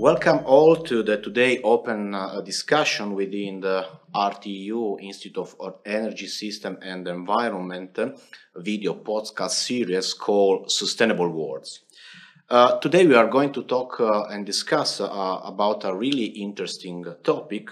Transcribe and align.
Welcome 0.00 0.42
all 0.44 0.76
to 0.76 1.02
the 1.02 1.16
today 1.16 1.58
open 1.64 2.14
uh, 2.14 2.40
discussion 2.42 3.16
within 3.16 3.58
the 3.58 3.84
RTU 4.14 5.02
Institute 5.02 5.36
of 5.58 5.74
Energy 5.84 6.28
System 6.28 6.78
and 6.82 7.08
Environment 7.08 7.98
video 8.54 8.94
podcast 8.94 9.50
series 9.50 10.14
called 10.14 10.70
Sustainable 10.70 11.28
Worlds. 11.28 11.80
Uh, 12.48 12.78
today 12.78 13.08
we 13.08 13.16
are 13.16 13.26
going 13.26 13.52
to 13.52 13.64
talk 13.64 13.98
uh, 13.98 14.22
and 14.30 14.46
discuss 14.46 15.00
uh, 15.00 15.40
about 15.42 15.84
a 15.84 15.92
really 15.92 16.26
interesting 16.26 17.04
topic, 17.24 17.70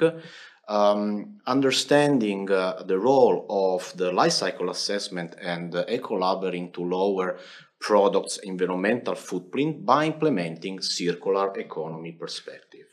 um, 0.66 1.38
understanding 1.46 2.50
uh, 2.50 2.82
the 2.88 2.98
role 2.98 3.46
of 3.48 3.96
the 3.96 4.10
life 4.10 4.32
cycle 4.32 4.70
assessment 4.70 5.36
and 5.40 5.76
eco-labeling 5.88 6.72
to 6.72 6.82
lower 6.82 7.38
products' 7.80 8.38
environmental 8.42 9.14
footprint 9.14 9.84
by 9.84 10.06
implementing 10.06 10.80
circular 10.80 11.52
economy 11.58 12.12
perspective. 12.12 12.86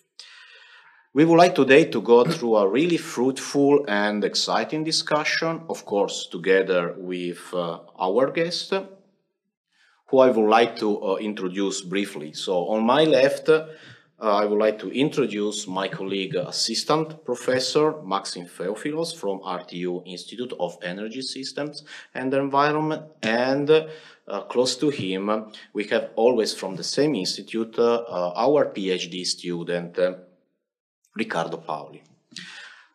We 1.13 1.26
would 1.26 1.38
like 1.38 1.53
today 1.53 1.85
to 1.85 2.02
go 2.02 2.23
through 2.23 2.55
a 2.55 2.67
really 2.67 2.98
fruitful 2.98 3.85
and 3.88 4.23
exciting 4.23 4.84
discussion, 4.84 5.62
of 5.70 5.85
course, 5.85 6.27
together 6.31 6.95
with 6.98 7.54
uh, 7.54 7.80
our 7.99 8.31
guest, 8.31 8.73
who 10.07 10.17
I 10.17 10.30
would 10.31 10.49
like 10.49 10.76
to 10.77 11.04
uh, 11.04 11.15
introduce 11.18 11.81
briefly. 11.81 12.34
So 12.34 12.68
on 12.70 12.84
my 12.84 13.04
left, 13.04 13.48
uh, 14.23 14.38
I 14.38 14.45
would 14.45 14.59
like 14.59 14.80
to 14.80 14.90
introduce 14.90 15.68
my 15.68 15.90
colleague, 15.90 16.36
Assistant 16.36 17.26
Professor 17.26 18.02
Maxim 18.04 18.46
Feofilovs 18.46 19.13
from 19.13 19.40
RTU 19.40 20.02
Institute 20.05 20.54
of 20.62 20.77
Energy 20.82 21.22
Systems 21.22 21.84
and 22.16 22.34
Environment, 22.34 23.04
and 23.22 23.70
uh, 23.70 24.41
close 24.44 24.77
to 24.77 24.90
him, 24.90 25.52
we 25.73 25.84
have 25.86 26.12
always 26.16 26.54
from 26.54 26.77
the 26.77 26.84
same 26.84 27.15
institute 27.15 27.77
uh, 27.77 28.32
our 28.38 28.68
PhD 28.68 29.26
student, 29.26 29.99
uh, 29.99 30.13
Riccardo 31.18 31.58
Paoli. 31.58 32.02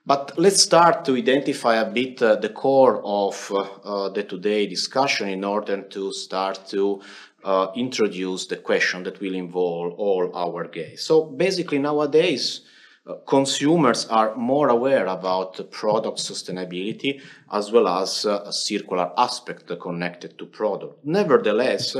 But 0.09 0.39
let's 0.39 0.63
start 0.63 1.05
to 1.05 1.17
identify 1.17 1.75
a 1.75 1.91
bit 1.91 2.23
uh, 2.23 2.37
the 2.37 2.48
core 2.48 3.03
of 3.05 3.53
uh, 3.53 4.09
the 4.09 4.23
today 4.23 4.67
discussion 4.67 5.29
in 5.29 5.45
order 5.45 5.83
to 5.83 6.15
start 6.15 6.67
to 6.69 7.03
uh, 7.44 7.69
introduce 7.75 8.47
the 8.47 8.56
question 8.56 9.05
that 9.05 9.20
will 9.20 9.34
involve 9.34 9.92
all 9.94 10.31
our 10.34 10.67
guests. 10.67 11.06
So 11.06 11.25
basically 11.25 11.78
nowadays, 11.78 12.62
uh, 13.06 13.14
consumers 13.27 14.06
are 14.06 14.34
more 14.34 14.69
aware 14.69 15.06
about 15.06 15.70
product 15.70 16.19
sustainability 16.19 17.20
as 17.50 17.72
well 17.72 17.89
as 17.89 18.27
uh, 18.27 18.42
a 18.45 18.53
circular 18.53 19.12
aspect 19.17 19.70
connected 19.80 20.39
to 20.39 20.47
product. 20.47 21.05
Nevertheless, 21.05 21.97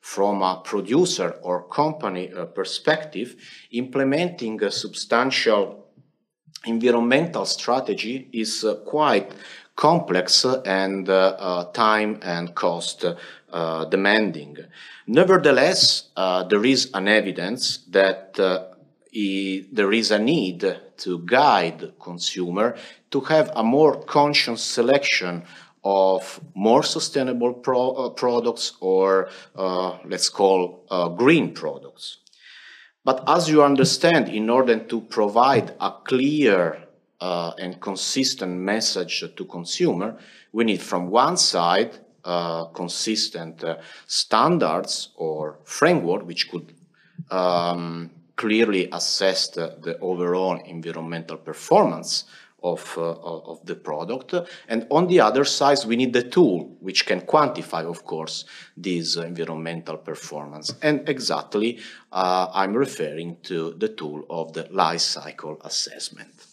from 0.00 0.42
a 0.42 0.60
producer 0.64 1.36
or 1.42 1.68
company 1.68 2.32
uh, 2.32 2.46
perspective, 2.46 3.36
implementing 3.72 4.62
a 4.62 4.70
substantial 4.70 5.86
environmental 6.66 7.46
strategy 7.46 8.28
is 8.32 8.64
uh, 8.64 8.74
quite 8.86 9.32
complex 9.76 10.44
and 10.66 11.08
uh, 11.08 11.64
time 11.72 12.18
and 12.22 12.54
cost 12.54 13.04
uh, 13.52 13.84
demanding. 13.86 14.56
Nevertheless, 15.06 16.10
uh, 16.16 16.44
there 16.44 16.64
is 16.64 16.90
an 16.94 17.08
evidence 17.08 17.78
that 17.88 18.38
uh, 18.38 18.66
there 19.12 19.92
is 19.92 20.10
a 20.10 20.18
need 20.18 20.76
to 20.98 21.18
guide 21.20 21.92
consumer 22.00 22.76
to 23.10 23.20
have 23.20 23.50
a 23.56 23.62
more 23.62 24.02
conscious 24.04 24.62
selection 24.62 25.42
of 25.82 26.40
more 26.54 26.82
sustainable 26.82 27.54
pro 27.54 27.90
uh, 27.90 28.10
products 28.10 28.74
or 28.80 29.30
let's 30.04 30.28
call 30.28 30.84
green 31.16 31.54
products. 31.54 32.18
But 33.04 33.24
as 33.26 33.48
you 33.48 33.62
understand, 33.62 34.28
in 34.28 34.50
order 34.50 34.78
to 34.78 35.00
provide 35.00 35.74
a 35.80 35.92
clear 36.04 36.84
uh, 37.20 37.52
and 37.58 37.80
consistent 37.80 38.58
message 38.58 39.24
to 39.36 39.44
consumer, 39.44 40.18
we 40.52 40.64
need 40.64 40.82
from 40.82 41.10
one 41.10 41.36
side 41.36 41.98
uh, 42.24 42.64
consistent 42.66 43.64
uh, 43.64 43.76
standards 44.06 45.10
or 45.16 45.58
framework 45.64 46.26
which 46.26 46.50
could 46.50 46.74
um, 47.30 48.10
clearly 48.36 48.88
assess 48.92 49.48
the, 49.48 49.76
the, 49.82 49.98
overall 49.98 50.56
environmental 50.64 51.36
performance 51.36 52.24
of, 52.62 52.94
uh, 52.96 53.12
of 53.12 53.64
the 53.64 53.74
product. 53.74 54.34
And 54.68 54.86
on 54.90 55.06
the 55.06 55.20
other 55.20 55.44
side, 55.44 55.78
we 55.86 55.96
need 55.96 56.12
the 56.12 56.22
tool 56.22 56.76
which 56.80 57.06
can 57.06 57.22
quantify, 57.22 57.84
of 57.84 58.04
course, 58.04 58.44
this 58.76 59.16
environmental 59.16 59.96
performance. 59.96 60.74
And 60.82 61.08
exactly, 61.08 61.78
uh, 62.12 62.48
I'm 62.52 62.74
referring 62.74 63.38
to 63.44 63.74
the 63.74 63.88
tool 63.88 64.24
of 64.30 64.52
the 64.52 64.68
life 64.70 65.00
cycle 65.00 65.58
assessment. 65.62 66.46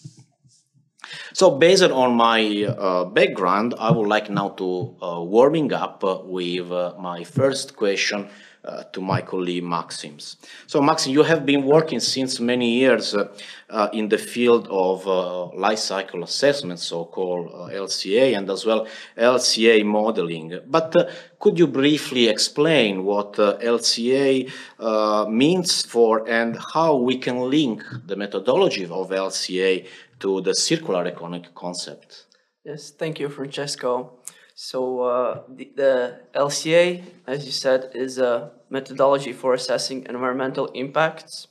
So 1.33 1.51
based 1.51 1.83
on 1.83 2.15
my 2.15 2.65
uh, 2.65 3.05
background, 3.05 3.75
I 3.79 3.91
would 3.91 4.07
like 4.07 4.29
now 4.29 4.49
to 4.49 4.95
uh, 5.01 5.21
warming 5.21 5.73
up 5.73 6.03
with 6.25 6.71
uh, 6.71 6.93
my 6.99 7.23
first 7.23 7.75
question 7.75 8.29
uh, 8.67 8.83
to 8.91 8.99
my 8.99 9.21
colleague 9.21 9.63
Maxims. 9.63 10.35
So 10.65 10.81
Maxim, 10.81 11.13
you 11.13 11.23
have 11.23 11.45
been 11.45 11.63
working 11.63 12.01
since 12.01 12.41
many 12.41 12.79
years 12.79 13.15
uh, 13.15 13.29
uh, 13.69 13.87
in 13.93 14.09
the 14.09 14.17
field 14.17 14.67
of 14.69 15.05
life 15.55 15.79
cycle 15.79 16.21
assessment, 16.23 16.79
so-called 16.81 17.49
LCA, 17.71 18.37
and 18.37 18.49
as 18.49 18.65
well 18.65 18.85
LCA 19.17 19.85
modeling. 19.85 20.59
But 20.67 20.93
could 21.39 21.57
you 21.57 21.67
briefly 21.67 22.27
explain 22.27 23.05
what 23.05 23.33
LCA 23.33 24.51
means 25.29 25.83
for 25.85 26.27
and 26.27 26.57
how 26.73 26.97
we 26.97 27.17
can 27.19 27.49
link 27.49 27.83
the 28.05 28.17
methodology 28.17 28.83
of 28.83 29.11
LCA 29.11 29.87
to 30.19 30.41
the 30.41 30.53
circular 30.53 31.05
economic 31.05 31.53
concept. 31.53 32.25
Yes, 32.63 32.91
thank 32.91 33.19
you, 33.19 33.29
Francesco. 33.29 34.19
So 34.55 35.01
uh, 35.01 35.43
the, 35.47 35.71
the, 35.75 36.19
LCA, 36.33 37.03
as 37.27 37.45
you 37.45 37.51
said, 37.51 37.91
is 37.93 38.17
a 38.17 38.51
methodology 38.69 39.31
for 39.31 39.53
assessing 39.53 40.05
environmental 40.09 40.65
impacts. 40.67 41.47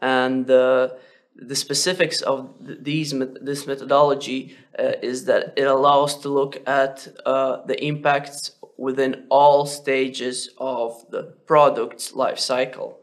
And 0.00 0.50
uh, 0.50 0.88
the 1.36 1.54
specifics 1.54 2.22
of 2.22 2.54
these 2.60 3.14
this 3.40 3.66
methodology 3.66 4.56
uh, 4.78 4.92
is 5.02 5.26
that 5.26 5.52
it 5.56 5.64
allows 5.64 6.18
to 6.22 6.28
look 6.28 6.66
at 6.66 7.06
uh, 7.24 7.64
the 7.66 7.82
impacts 7.84 8.52
within 8.76 9.26
all 9.30 9.66
stages 9.66 10.50
of 10.58 11.04
the 11.10 11.34
product's 11.46 12.14
life 12.14 12.38
cycle, 12.38 12.98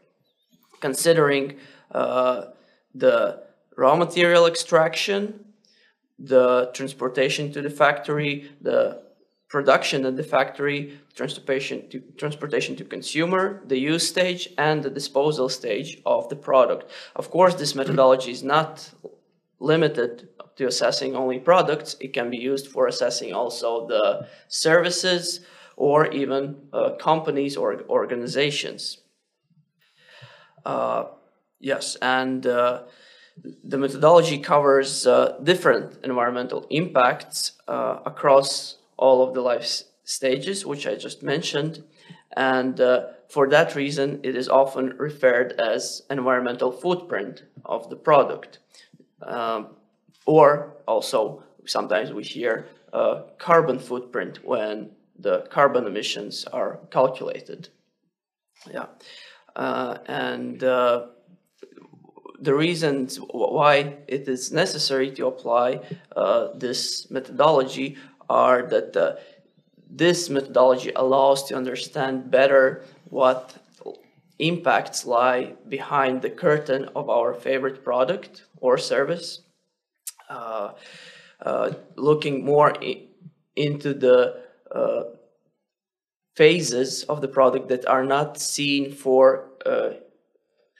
considering 0.81 1.55
uh, 1.91 2.45
the 2.93 3.43
raw 3.79 3.95
material 3.95 4.45
extraction, 4.45 5.45
the 6.19 6.69
transportation 6.73 7.49
to 7.53 7.61
the 7.61 7.69
factory, 7.69 8.51
the 8.59 9.01
production 9.47 10.05
at 10.05 10.17
the 10.17 10.23
factory, 10.23 10.99
transportation 11.15 11.89
to, 11.89 12.01
transportation 12.17 12.75
to 12.75 12.83
consumer, 12.83 13.61
the 13.65 13.79
use 13.79 14.05
stage, 14.07 14.49
and 14.57 14.83
the 14.83 14.89
disposal 14.89 15.47
stage 15.47 16.01
of 16.05 16.27
the 16.27 16.35
product. 16.35 16.91
Of 17.15 17.31
course, 17.31 17.55
this 17.55 17.73
methodology 17.73 18.31
is 18.31 18.43
not 18.43 18.91
limited 19.59 20.27
to 20.57 20.67
assessing 20.67 21.15
only 21.15 21.39
products. 21.39 21.95
It 22.01 22.11
can 22.11 22.29
be 22.29 22.37
used 22.37 22.67
for 22.67 22.87
assessing 22.87 23.33
also 23.33 23.87
the 23.87 24.27
services 24.49 25.39
or 25.77 26.07
even 26.11 26.41
uh, 26.73 26.91
companies 26.99 27.55
or 27.55 27.81
organizations. 27.89 28.97
Uh, 30.65 31.05
yes, 31.61 31.95
and 32.01 32.45
uh, 32.45 32.83
the 33.63 33.77
methodology 33.77 34.39
covers 34.39 35.05
uh, 35.07 35.37
different 35.43 36.03
environmental 36.03 36.65
impacts 36.69 37.53
uh, 37.67 37.99
across 38.05 38.77
all 38.97 39.27
of 39.27 39.33
the 39.33 39.41
life 39.41 39.83
stages, 40.03 40.65
which 40.65 40.87
I 40.87 40.95
just 40.95 41.23
mentioned. 41.23 41.83
And 42.35 42.79
uh, 42.79 43.07
for 43.29 43.47
that 43.49 43.75
reason, 43.75 44.19
it 44.23 44.35
is 44.35 44.49
often 44.49 44.95
referred 44.97 45.53
as 45.53 46.03
environmental 46.09 46.71
footprint 46.71 47.43
of 47.65 47.89
the 47.89 47.95
product. 47.95 48.59
Um, 49.21 49.75
or 50.25 50.77
also, 50.87 51.43
sometimes 51.65 52.11
we 52.11 52.23
hear 52.23 52.65
carbon 53.37 53.79
footprint 53.79 54.43
when 54.43 54.91
the 55.17 55.41
carbon 55.49 55.85
emissions 55.85 56.45
are 56.45 56.79
calculated. 56.91 57.69
Yeah. 58.71 58.85
Uh, 59.55 59.97
and 60.07 60.63
uh, 60.63 61.07
the 62.41 62.53
reasons 62.53 63.17
why 63.17 63.97
it 64.07 64.27
is 64.27 64.51
necessary 64.51 65.11
to 65.11 65.27
apply 65.27 65.81
uh, 66.15 66.49
this 66.55 67.09
methodology 67.11 67.97
are 68.29 68.63
that 68.63 68.95
uh, 68.95 69.15
this 69.89 70.29
methodology 70.29 70.91
allows 70.95 71.43
to 71.45 71.55
understand 71.55 72.29
better 72.29 72.83
what 73.09 73.57
impacts 74.37 75.05
lie 75.05 75.53
behind 75.67 76.21
the 76.21 76.29
curtain 76.29 76.89
of 76.95 77.09
our 77.09 77.33
favorite 77.33 77.83
product 77.83 78.43
or 78.61 78.77
service, 78.77 79.41
uh, 80.29 80.71
uh 81.41 81.71
looking 81.95 82.45
more 82.45 82.73
into 83.55 83.93
the 83.93 84.41
uh, 84.71 85.03
phases 86.35 87.03
of 87.03 87.19
the 87.21 87.27
product 87.27 87.67
that 87.67 87.85
are 87.85 88.05
not 88.05 88.37
seen 88.39 88.93
for 88.93 89.49
uh, 89.65 89.89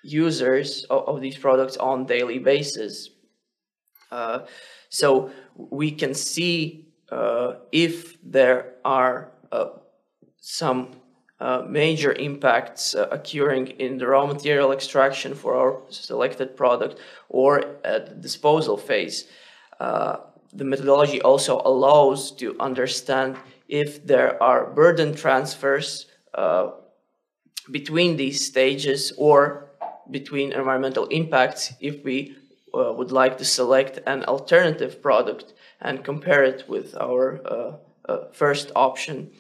users 0.04 0.86
of, 0.86 1.08
of, 1.08 1.22
these 1.22 1.38
products 1.38 1.78
on 1.78 2.06
daily 2.06 2.40
basis. 2.40 3.10
Uh, 4.12 4.40
so 4.90 5.32
we 5.56 5.92
can 5.92 6.14
see 6.14 6.88
uh, 7.12 7.54
if 7.72 8.18
there 8.24 8.76
are 8.86 9.32
uh, 9.52 9.70
some 10.40 10.92
uh, 11.40 11.64
major 11.68 12.14
impacts 12.14 12.96
uh, 12.96 13.08
occurring 13.12 13.68
in 13.68 13.98
the 13.98 14.06
raw 14.06 14.26
material 14.26 14.72
extraction 14.72 15.34
for 15.34 15.56
our 15.56 15.82
selected 15.90 16.56
product 16.56 17.00
or 17.30 17.78
at 17.84 18.10
the 18.10 18.16
disposal 18.16 18.78
phase. 18.78 19.28
The 20.52 20.66
methodology 20.66 21.22
also 21.22 21.62
allows 21.64 22.32
to 22.38 22.60
understand 22.60 23.38
if 23.68 24.04
there 24.04 24.42
are 24.42 24.66
burden 24.72 25.14
transfers 25.14 26.08
between 27.72 28.18
these 28.18 28.44
stages 28.44 29.14
or 29.16 29.69
between 30.12 30.52
environmental 30.52 31.06
impacts 31.08 31.74
if 31.80 32.04
we 32.04 32.36
uh, 32.74 32.94
would 32.94 33.12
like 33.12 33.38
to 33.38 33.46
select 33.46 34.00
an 34.06 34.24
alternative 34.26 35.02
product 35.02 35.54
and 35.82 36.04
compare 36.04 36.44
it 36.44 36.66
with 36.68 36.96
our 37.00 37.42
uh, 37.46 37.78
uh 38.08 38.32
first 38.32 38.72
option. 38.76 39.32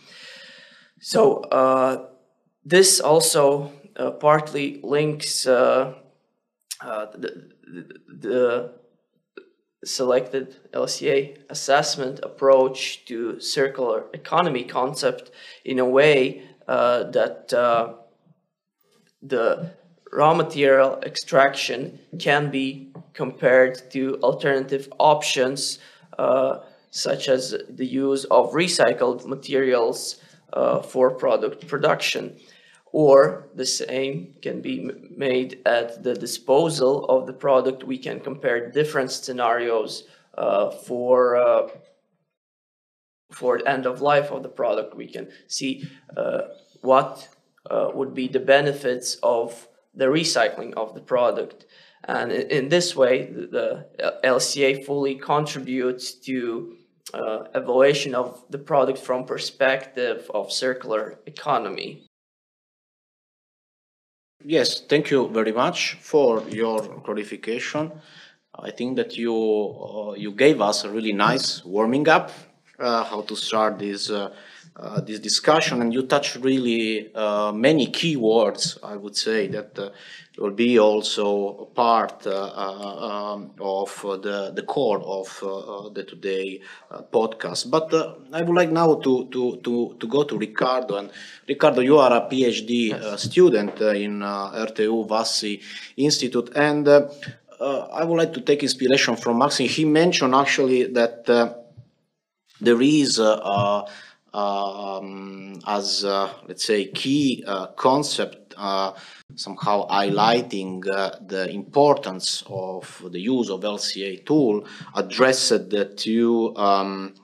So 1.02 1.42
uh, 1.42 2.08
this 2.66 3.00
also 3.00 3.72
partly 4.20 4.80
links 4.84 5.44
the, 5.44 5.96
the, 6.82 7.50
the 8.08 8.80
selected 9.84 10.56
LCA 10.74 11.38
assessment 11.50 12.20
approach 12.24 13.06
to 13.06 13.40
circular 13.40 14.06
economy 14.14 14.64
concept 14.64 15.32
in 15.64 15.80
a 15.80 15.86
way 15.86 16.44
uh, 16.68 17.04
that 17.12 17.54
uh, 17.54 17.94
the 19.22 19.72
raw 20.12 20.34
material 20.34 21.00
extraction 21.04 22.00
can 22.20 22.50
be 22.50 22.92
compared 23.14 23.92
to 23.92 24.20
alternative 24.22 24.92
options 25.00 25.80
uh, 26.18 26.60
such 26.92 27.28
as 27.28 27.56
the 27.70 27.86
use 27.86 28.26
of 28.26 28.52
recycled 28.52 29.26
materials 29.26 30.22
uh, 30.54 30.82
for 30.82 31.12
product 31.12 31.68
production 31.68 32.36
or 32.92 33.48
the 33.56 33.66
same 33.66 34.34
can 34.42 34.62
be 34.62 34.90
made 35.16 35.62
at 35.66 36.04
the 36.04 36.16
disposal 36.16 37.06
of 37.06 37.28
the 37.28 37.34
product. 37.34 37.84
We 37.84 37.98
can 37.98 38.20
compare 38.20 38.72
different 38.72 39.12
scenarios 39.12 40.06
uh, 40.36 40.72
for 40.72 41.36
uh, 41.36 41.68
for 43.32 43.68
end 43.68 43.86
of 43.86 44.02
life 44.02 44.32
of 44.32 44.42
the 44.42 44.50
product. 44.50 44.96
We 44.96 45.08
can 45.08 45.30
see 45.48 45.88
uh, 46.18 46.42
what 46.82 47.30
uh, 47.70 47.92
would 47.94 48.16
be 48.16 48.28
the 48.28 48.40
benefits 48.40 49.18
of 49.22 49.68
the 49.94 50.06
recycling 50.06 50.74
of 50.74 50.94
the 50.94 51.02
product. 51.02 51.66
And 52.08 52.32
in 52.32 52.70
this 52.70 52.96
way, 52.96 53.26
the 53.26 53.88
LCA 54.24 54.86
fully 54.86 55.16
contributes 55.16 56.14
to 56.26 56.76
uh, 57.14 57.44
evaluation 57.56 58.16
of 58.16 58.44
the 58.50 58.58
product 58.58 59.00
from 59.00 59.26
perspective 59.26 60.30
of 60.34 60.52
circular 60.52 61.20
economy. 61.26 62.06
Yes, 64.44 64.82
thank 64.88 65.12
you 65.12 65.28
very 65.28 65.52
much 65.52 65.98
for 66.00 66.42
your 66.50 66.82
clarification. 67.04 67.92
I 68.56 68.72
think 68.72 68.96
that 68.96 69.18
you 69.18 69.36
uh, 69.36 70.14
you 70.14 70.32
gave 70.32 70.62
us 70.62 70.86
a 70.86 70.90
really 70.90 71.14
nice 71.14 71.64
warming 71.66 72.08
up 72.08 72.32
uh, 72.80 73.04
how 73.04 73.22
to 73.22 73.36
start 73.36 73.80
this 73.80 74.10
uh, 74.76 74.80
uh 74.80 75.02
this 75.02 75.20
discussion, 75.20 75.82
and 75.82 75.94
you 75.94 76.04
touched 76.04 76.36
really 76.38 77.14
uh, 77.14 77.52
many 77.52 77.88
key 77.88 78.16
words. 78.16 78.78
I 78.84 78.96
would 78.96 79.16
say 79.16 79.48
that 79.48 79.78
uh, 79.78 79.90
will 80.40 80.52
be 80.52 80.80
also 80.80 81.66
part 81.76 82.26
uh, 82.26 82.32
uh, 82.32 83.34
um, 83.34 83.52
of 83.60 84.02
the, 84.02 84.52
the 84.56 84.64
core 84.64 85.02
of 85.02 85.44
uh, 85.44 85.90
the 85.90 86.04
today 86.04 86.62
podcast. 87.12 87.70
But 87.70 87.94
I 88.32 88.42
would 88.42 88.56
like 88.56 88.72
now 88.72 88.96
to, 88.96 89.28
to, 89.32 89.58
to, 89.58 89.98
to 90.00 90.08
go 90.08 90.24
to 90.24 90.38
Ricardo. 90.38 90.96
And 90.98 91.12
Ricardo, 91.48 91.82
you 91.82 91.98
are 91.98 92.14
a 92.14 92.22
PhD 92.22 92.90
yes. 92.90 93.24
student 93.24 93.82
in 93.82 94.20
RTU 94.20 95.08
Vassi 95.08 95.62
Institute. 95.98 96.52
And 96.56 96.88
I 96.88 98.04
would 98.06 98.18
like 98.18 98.34
to 98.34 98.42
take 98.42 98.64
inspiration 98.64 99.18
from 99.18 99.40
Maxim. 99.40 99.68
He 99.68 99.84
mentioned 99.84 100.34
actually 100.34 100.86
that 100.86 101.26
there 102.62 102.82
is 102.82 103.20
uh, 103.20 103.86
um, 104.34 105.60
as 105.66 106.06
uh, 106.06 106.32
let's 106.48 106.66
say 106.66 106.86
key 106.86 107.44
uh, 107.48 107.68
concept 107.68 108.54
uh, 108.58 108.94
somehow 109.36 109.88
highlighting 109.88 110.88
uh, 110.90 111.12
the 111.26 111.50
importance 111.50 112.44
of 112.48 113.04
the 113.12 113.20
use 113.20 113.50
of 113.50 113.62
LCA 113.62 114.26
tool 114.26 114.66
addressed 114.96 115.72
to 115.98 116.56
um, 116.58 117.16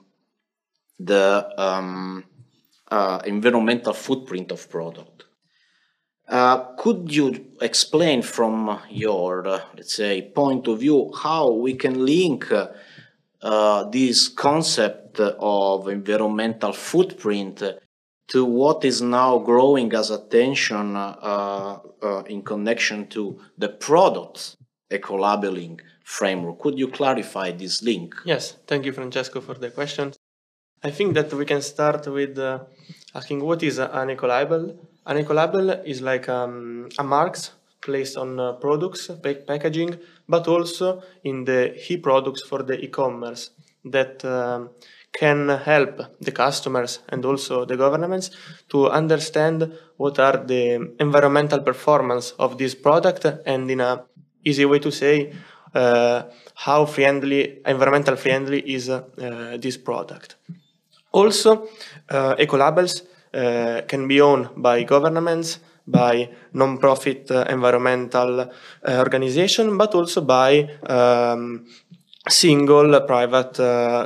the 0.98 1.48
um, 1.58 2.24
uh, 2.90 3.20
environmental 3.24 3.92
footprint 3.92 4.50
of 4.50 4.68
product. 4.70 5.24
Uh, 6.28 6.74
could 6.76 7.14
you 7.14 7.46
explain 7.60 8.20
from 8.20 8.80
your, 8.90 9.42
let's 9.76 9.94
say, 9.94 10.22
point 10.34 10.66
of 10.66 10.80
view 10.80 11.12
how 11.22 11.52
we 11.52 11.74
can 11.74 12.04
link 12.04 12.50
this 13.90 14.28
concept 14.28 15.20
of 15.20 15.88
environmental 15.88 16.72
footprint 16.72 17.62
to 18.28 18.44
what 18.44 18.84
is 18.84 19.00
now 19.00 19.38
growing 19.38 19.92
as 19.94 20.10
attention 20.10 20.96
uh, 20.96 21.78
uh, 22.02 22.22
in 22.26 22.42
connection 22.42 23.06
to 23.08 23.38
the 23.56 23.68
product 23.68 24.56
eco-labeling 24.90 25.80
framework. 26.04 26.58
Could 26.60 26.78
you 26.78 26.88
clarify 26.88 27.50
this 27.52 27.82
link? 27.82 28.14
Yes, 28.24 28.56
thank 28.66 28.84
you, 28.84 28.92
Francesco, 28.92 29.40
for 29.40 29.54
the 29.54 29.70
question. 29.70 30.12
I 30.82 30.90
think 30.90 31.14
that 31.14 31.32
we 31.32 31.44
can 31.44 31.62
start 31.62 32.06
with 32.06 32.38
uh, 32.38 32.60
asking 33.14 33.40
what 33.44 33.62
is 33.62 33.78
an 33.78 34.10
eco-label. 34.10 34.76
An 35.06 35.18
eco-label 35.18 35.70
is 35.70 36.00
like 36.02 36.28
um, 36.28 36.88
a 36.98 37.04
marks 37.04 37.52
placed 37.88 38.16
on 38.16 38.38
uh, 38.38 38.52
products, 38.64 39.10
packaging, 39.46 39.92
but 40.28 40.48
also 40.48 41.02
in 41.22 41.44
the 41.44 41.60
e-products 41.90 42.42
for 42.42 42.62
the 42.62 42.76
e-commerce 42.84 43.50
that 43.84 44.24
um, 44.24 44.70
can 45.12 45.48
help 45.48 45.94
the 46.20 46.32
customers 46.32 47.00
and 47.08 47.24
also 47.24 47.64
the 47.64 47.76
governments 47.76 48.30
to 48.68 48.90
understand 48.90 49.72
what 49.96 50.18
are 50.18 50.38
the 50.52 50.62
environmental 51.00 51.60
performance 51.60 52.32
of 52.38 52.58
this 52.58 52.74
product 52.74 53.24
and 53.46 53.70
in 53.70 53.80
a 53.80 54.04
easy 54.44 54.64
way 54.64 54.78
to 54.78 54.90
say 54.90 55.32
uh, 55.74 56.22
how 56.54 56.84
friendly 56.86 57.60
environmental 57.66 58.16
friendly 58.16 58.60
is 58.60 58.88
uh, 58.88 59.02
this 59.58 59.76
product. 59.76 60.36
Also 61.12 61.68
uh, 62.10 62.34
eco 62.38 62.56
labels 62.56 63.02
uh, 63.32 63.82
can 63.88 64.06
be 64.08 64.20
owned 64.20 64.48
by 64.56 64.82
governments 64.84 65.60
by 65.86 66.28
non-profit 66.52 67.30
uh, 67.30 67.44
environmental 67.48 68.40
uh, 68.40 68.48
organization 68.98 69.76
but 69.76 69.94
also 69.94 70.20
by 70.20 70.68
um, 70.88 71.64
single 72.28 73.00
private 73.02 73.56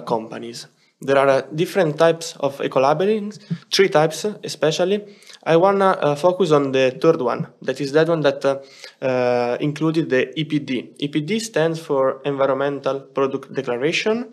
companies 0.07 0.67
there 1.01 1.17
are 1.17 1.29
uh, 1.29 1.43
different 1.55 1.99
types 1.99 2.37
of 2.41 2.61
eco-labeling, 2.61 3.33
three 3.73 3.89
types 3.89 4.27
especially. 4.45 5.05
I 5.45 5.57
wanna 5.57 5.87
uh, 5.87 6.15
focus 6.15 6.51
on 6.51 6.73
the 6.73 6.97
third 7.01 7.23
one, 7.23 7.47
that 7.63 7.81
is 7.81 7.93
that 7.93 8.09
one 8.09 8.21
that 8.21 8.45
uh, 8.45 8.59
uh 9.03 9.57
included 9.61 10.11
the 10.11 10.27
EPD. 10.37 10.99
EPD 10.99 11.41
stands 11.41 11.81
for 11.81 12.21
Environmental 12.25 13.01
Product 13.01 13.53
Declaration, 13.55 14.33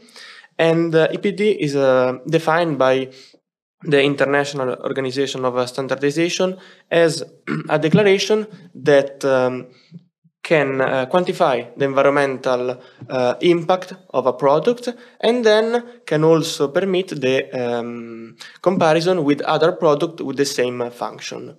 and 0.60 0.94
uh, 0.94 1.08
EPD 1.08 1.56
is 1.58 1.76
uh, 1.76 2.18
defined 2.28 2.78
by 2.78 3.10
the 3.84 4.02
International 4.02 4.76
Organization 4.84 5.46
of 5.46 5.70
Standardization 5.70 6.58
as 6.90 7.24
a 7.70 7.78
declaration 7.78 8.48
that 8.74 9.24
um, 9.24 9.68
can 10.48 10.80
uh, 10.80 11.06
quantify 11.12 11.68
the 11.78 11.84
environmental 11.84 12.82
uh, 13.10 13.36
impact 13.42 13.94
of 14.12 14.26
a 14.26 14.34
product 14.34 14.90
and 15.20 15.46
then 15.46 15.84
can 16.06 16.24
also 16.24 16.70
permit 16.70 17.10
the 17.10 17.38
um, 17.52 18.36
comparison 18.62 19.26
with 19.26 19.42
other 19.42 19.74
products 19.74 20.24
with 20.24 20.38
the 20.38 20.46
same 20.46 20.90
function. 20.90 21.58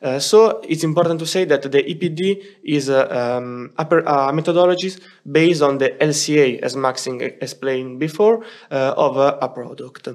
Uh, 0.00 0.20
so 0.20 0.60
it's 0.68 0.84
important 0.84 1.18
to 1.18 1.26
say 1.26 1.44
that 1.44 1.62
the 1.62 1.82
EPD 1.82 2.40
is 2.62 2.88
a, 2.88 3.02
um, 3.20 3.72
a, 3.76 4.32
methodology 4.32 4.92
based 5.26 5.60
on 5.60 5.78
the 5.78 5.90
LCA, 6.00 6.60
as 6.60 6.76
Maxim 6.76 7.20
explained 7.20 7.98
before, 7.98 8.44
uh, 8.70 8.94
of 8.96 9.16
a 9.16 9.48
product. 9.48 10.08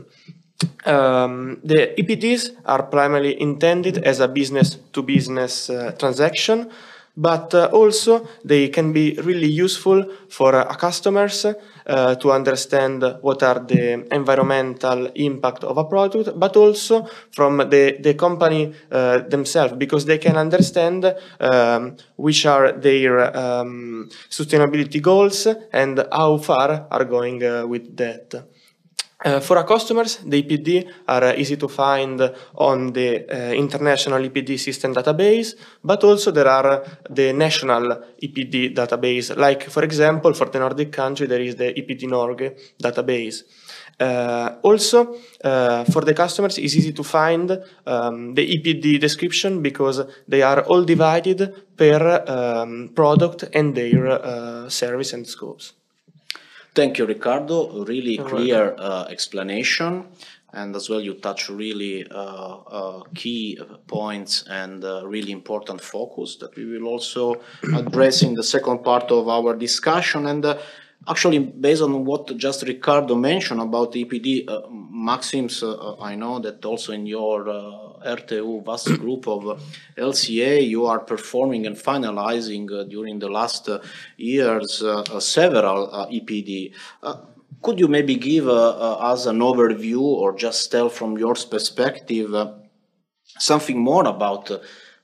Um, 0.85 1.59
the 1.63 1.93
EPDs 1.97 2.51
are 2.65 2.83
primarily 2.83 3.39
intended 3.41 3.97
as 3.99 4.19
a 4.19 4.27
business-to-business 4.27 5.69
-business, 5.69 5.69
uh, 5.69 5.91
transaction, 5.97 6.69
but 7.15 7.53
uh, 7.53 7.69
also 7.71 8.27
they 8.43 8.69
can 8.69 8.91
be 8.91 9.13
really 9.23 9.47
useful 9.47 10.03
for 10.29 10.55
uh, 10.55 10.73
customers 10.75 11.45
uh, 11.45 12.15
to 12.15 12.31
understand 12.31 13.03
what 13.21 13.43
are 13.43 13.59
the 13.59 14.07
environmental 14.11 15.07
impact 15.15 15.63
of 15.63 15.77
a 15.77 15.83
product, 15.83 16.37
but 16.39 16.57
also 16.57 17.07
from 17.31 17.57
the, 17.69 17.97
the 17.99 18.13
company 18.15 18.73
uh, 18.91 19.19
themselves, 19.19 19.73
because 19.75 20.05
they 20.05 20.17
can 20.17 20.37
understand 20.37 21.13
um, 21.39 21.95
which 22.15 22.45
are 22.45 22.71
their 22.71 23.35
um, 23.37 24.09
sustainability 24.29 25.01
goals 25.01 25.47
and 25.71 26.05
how 26.11 26.37
far 26.37 26.87
are 26.89 27.05
going 27.05 27.43
uh, 27.43 27.67
with 27.67 27.95
that. 27.95 28.52
Uh, 29.25 29.39
for 29.39 29.57
our 29.57 29.63
customers, 29.63 30.17
the 30.17 30.43
EPD 30.43 30.85
are 31.07 31.23
uh, 31.23 31.33
easy 31.37 31.55
to 31.55 31.69
find 31.69 32.19
on 32.55 32.91
the 32.91 33.25
uh, 33.31 33.53
international 33.53 34.19
EPD 34.19 34.59
system 34.59 34.93
database, 34.93 35.55
but 35.81 36.03
also 36.03 36.29
there 36.29 36.49
are 36.49 36.83
the 37.09 37.31
national 37.31 38.03
EPD 38.21 38.75
database. 38.75 39.35
Like, 39.37 39.63
for 39.69 39.83
example, 39.83 40.33
for 40.33 40.47
the 40.49 40.59
Nordic 40.59 40.91
country, 40.91 41.25
there 41.27 41.39
is 41.39 41.55
the 41.55 41.73
EPD 41.73 42.09
Norge 42.09 42.51
database. 42.81 43.43
Also, 44.61 45.13
for 45.13 46.01
the 46.01 46.13
customers, 46.13 46.57
it's 46.57 46.75
easy 46.75 46.91
to 46.91 47.03
find 47.03 47.63
um, 47.85 48.33
the 48.33 48.57
EPD 48.57 48.99
description 48.99 49.61
because 49.61 50.01
they 50.27 50.41
are 50.41 50.63
all 50.63 50.83
divided 50.83 51.77
per 51.77 52.23
um, 52.27 52.89
product 52.93 53.45
and 53.53 53.73
their 53.73 54.69
service 54.69 55.13
and 55.13 55.25
scopes. 55.25 55.73
Thank 56.75 56.97
you, 56.97 57.05
Ricardo. 57.05 57.83
Really 57.85 58.17
clear 58.17 58.75
uh, 58.77 59.05
explanation. 59.09 60.07
And 60.55 60.75
as 60.75 60.87
well, 60.89 61.01
you 61.01 61.15
touch 61.15 61.49
really 61.49 62.05
uh, 62.11 62.15
uh, 62.15 63.03
key 63.15 63.59
points 63.87 64.43
and 64.47 64.83
uh, 64.83 65.05
really 65.05 65.31
important 65.31 65.81
focus 65.81 66.35
that 66.37 66.55
we 66.55 66.65
will 66.65 66.87
also 66.87 67.41
address 67.75 68.21
in 68.21 68.35
the 68.35 68.43
second 68.43 68.83
part 68.83 69.11
of 69.11 69.27
our 69.27 69.55
discussion. 69.55 70.27
And 70.27 70.45
uh, 70.45 70.57
Actually, 71.05 71.39
based 71.39 71.81
on 71.81 72.05
what 72.05 72.35
just 72.37 72.63
Ricardo 72.63 73.15
mentioned 73.15 73.59
about 73.59 73.91
EPD, 73.91 74.49
uh, 74.49 74.61
Maxims, 74.69 75.61
uh, 75.61 75.97
I 75.99 76.15
know 76.15 76.39
that 76.39 76.63
also 76.63 76.93
in 76.93 77.05
your 77.05 77.49
uh, 77.49 77.92
RTU 78.05 78.65
vast 78.65 78.87
group 78.99 79.27
of 79.27 79.61
LCA, 79.97 80.67
you 80.67 80.85
are 80.85 80.99
performing 80.99 81.65
and 81.65 81.75
finalizing 81.75 82.71
uh, 82.71 82.83
during 82.83 83.19
the 83.19 83.29
last 83.29 83.69
uh, 83.69 83.79
years 84.17 84.81
uh, 84.81 85.01
uh, 85.01 85.19
several 85.19 85.87
EPD. 86.11 86.73
could 87.61 87.79
you 87.79 87.87
maybe 87.87 88.15
give 88.15 88.47
us 88.47 89.25
an 89.25 89.39
overview 89.39 90.01
or 90.01 90.35
just 90.35 90.69
tell 90.69 90.89
from 90.89 91.17
your 91.17 91.33
perspective 91.33 92.29
something 93.39 93.79
more 93.79 94.05
about 94.05 94.51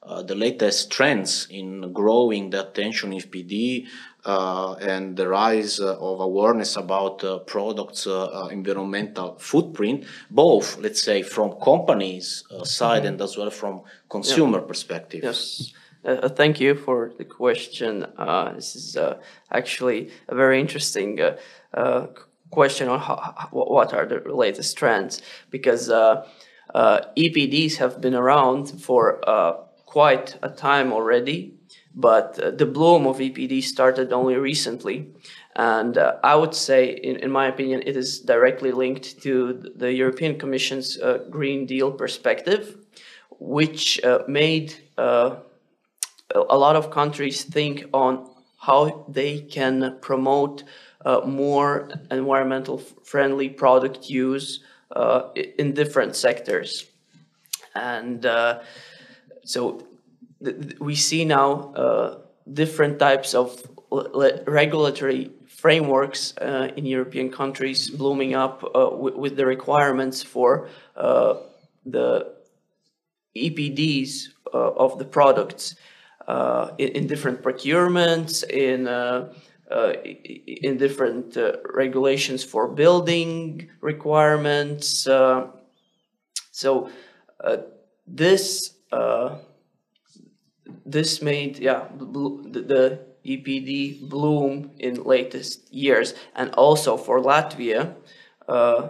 uh, 0.10 0.24
the 0.24 0.34
latest 0.36 0.90
trends 0.90 1.46
in 1.52 1.94
growing 1.94 2.50
the 2.50 2.68
attention 2.68 3.14
in 3.14 3.20
PD 3.20 3.86
uh, 4.26 4.74
and 4.82 5.16
the 5.16 5.28
rise 5.28 5.80
uh, 5.80 5.98
of 6.00 6.20
awareness 6.20 6.76
about 6.76 7.24
uh, 7.24 7.40
products 7.40 8.06
uh, 8.06 8.50
environmental 8.52 9.38
footprint, 9.40 10.06
both, 10.30 10.78
let's 10.80 11.02
say, 11.02 11.22
from 11.22 11.54
companies 11.64 12.44
side 12.64 13.06
and 13.06 13.22
as 13.22 13.38
well 13.38 13.50
from 13.50 13.82
consumer 14.10 14.60
yeah. 14.60 14.66
perspective. 14.66 15.24
Yes. 15.24 15.74
Uh, 16.04 16.30
thank 16.30 16.60
you 16.60 16.76
for 16.76 17.12
the 17.18 17.26
question. 17.26 18.06
Uh, 18.18 18.54
this 18.54 18.76
is 18.76 18.96
uh, 18.96 19.18
actually 19.52 20.10
a 20.28 20.36
very 20.36 20.60
interesting 20.60 21.20
question 22.52 22.88
on 22.88 23.00
how, 23.00 23.50
what 23.52 23.94
are 23.94 24.06
the 24.06 24.22
latest 24.34 24.78
trends 24.78 25.22
because 25.50 25.90
EPDs 26.76 27.76
have 27.76 28.02
been 28.02 28.16
around 28.16 28.82
for 28.82 29.20
quite 29.86 30.38
a 30.42 30.50
time 30.50 30.94
already, 30.94 31.59
but 31.96 32.40
uh, 32.40 32.52
the 32.52 32.66
bloom 32.66 33.08
of 33.08 33.18
EPD 33.18 33.64
started 33.64 34.14
only 34.14 34.36
recently. 34.36 35.08
And 35.56 35.98
uh, 35.98 36.18
I 36.24 36.36
would 36.36 36.54
say, 36.54 36.90
in, 36.90 37.18
in 37.18 37.32
my 37.32 37.48
opinion, 37.48 37.84
it 37.86 37.98
is 37.98 38.20
directly 38.20 38.72
linked 38.72 39.22
to 39.24 39.72
the 39.76 39.92
European 39.92 40.38
Commission's 40.38 41.00
uh, 41.00 41.26
Green 41.30 41.66
Deal 41.66 41.92
perspective, 41.92 42.78
which 43.40 44.02
uh, 44.04 44.20
made 44.28 44.76
uh, 44.98 45.38
a 46.34 46.58
lot 46.58 46.76
of 46.76 46.92
countries 46.92 47.44
think 47.44 47.86
on 47.94 48.30
how 48.58 49.06
they 49.10 49.42
can 49.42 49.98
promote 50.02 50.64
uh, 51.06 51.22
more 51.26 51.90
environmental 52.12 52.78
friendly 52.78 53.50
product 53.50 54.10
use 54.10 54.64
in 55.58 55.74
different 55.74 56.16
sectors. 56.16 56.86
And 57.74 58.26
so 59.44 59.89
we 60.80 60.96
see 60.96 61.26
now 61.26 61.74
uh, 61.74 62.18
different 62.52 63.00
types 63.00 63.34
of 63.34 63.62
regulatory 63.92 65.32
frameworks 65.48 66.38
uh, 66.38 66.70
in 66.78 66.86
European 66.86 67.30
countries 67.30 67.90
blooming 67.90 68.34
up 68.34 68.64
uh, 68.64 68.90
with 68.92 69.36
the 69.36 69.46
requirements 69.46 70.24
for 70.24 70.70
uh, 70.96 71.36
the 71.86 72.34
EPDs 73.36 74.30
uh, 74.54 74.72
of 74.86 74.98
the 75.00 75.06
products 75.06 75.76
uh, 76.28 76.72
in, 76.78 76.90
in, 76.90 77.08
different 77.08 77.42
procurements, 77.42 78.44
in 78.50 78.88
in 80.64 80.78
different 80.78 81.38
regulations 81.74 82.44
for 82.44 82.68
building 82.68 83.70
requirements. 83.82 85.08
so 86.52 86.90
this 88.08 88.74
this 90.86 91.22
made 91.22 91.60
yeah 91.60 91.86
the, 91.98 92.62
the 92.62 93.00
EPD 93.26 94.10
bloom 94.10 94.72
in 94.80 95.04
latest 95.04 95.72
years, 95.74 96.14
and 96.36 96.52
also 96.56 96.98
for 96.98 97.20
Latvia, 97.20 97.96
uh, 98.48 98.90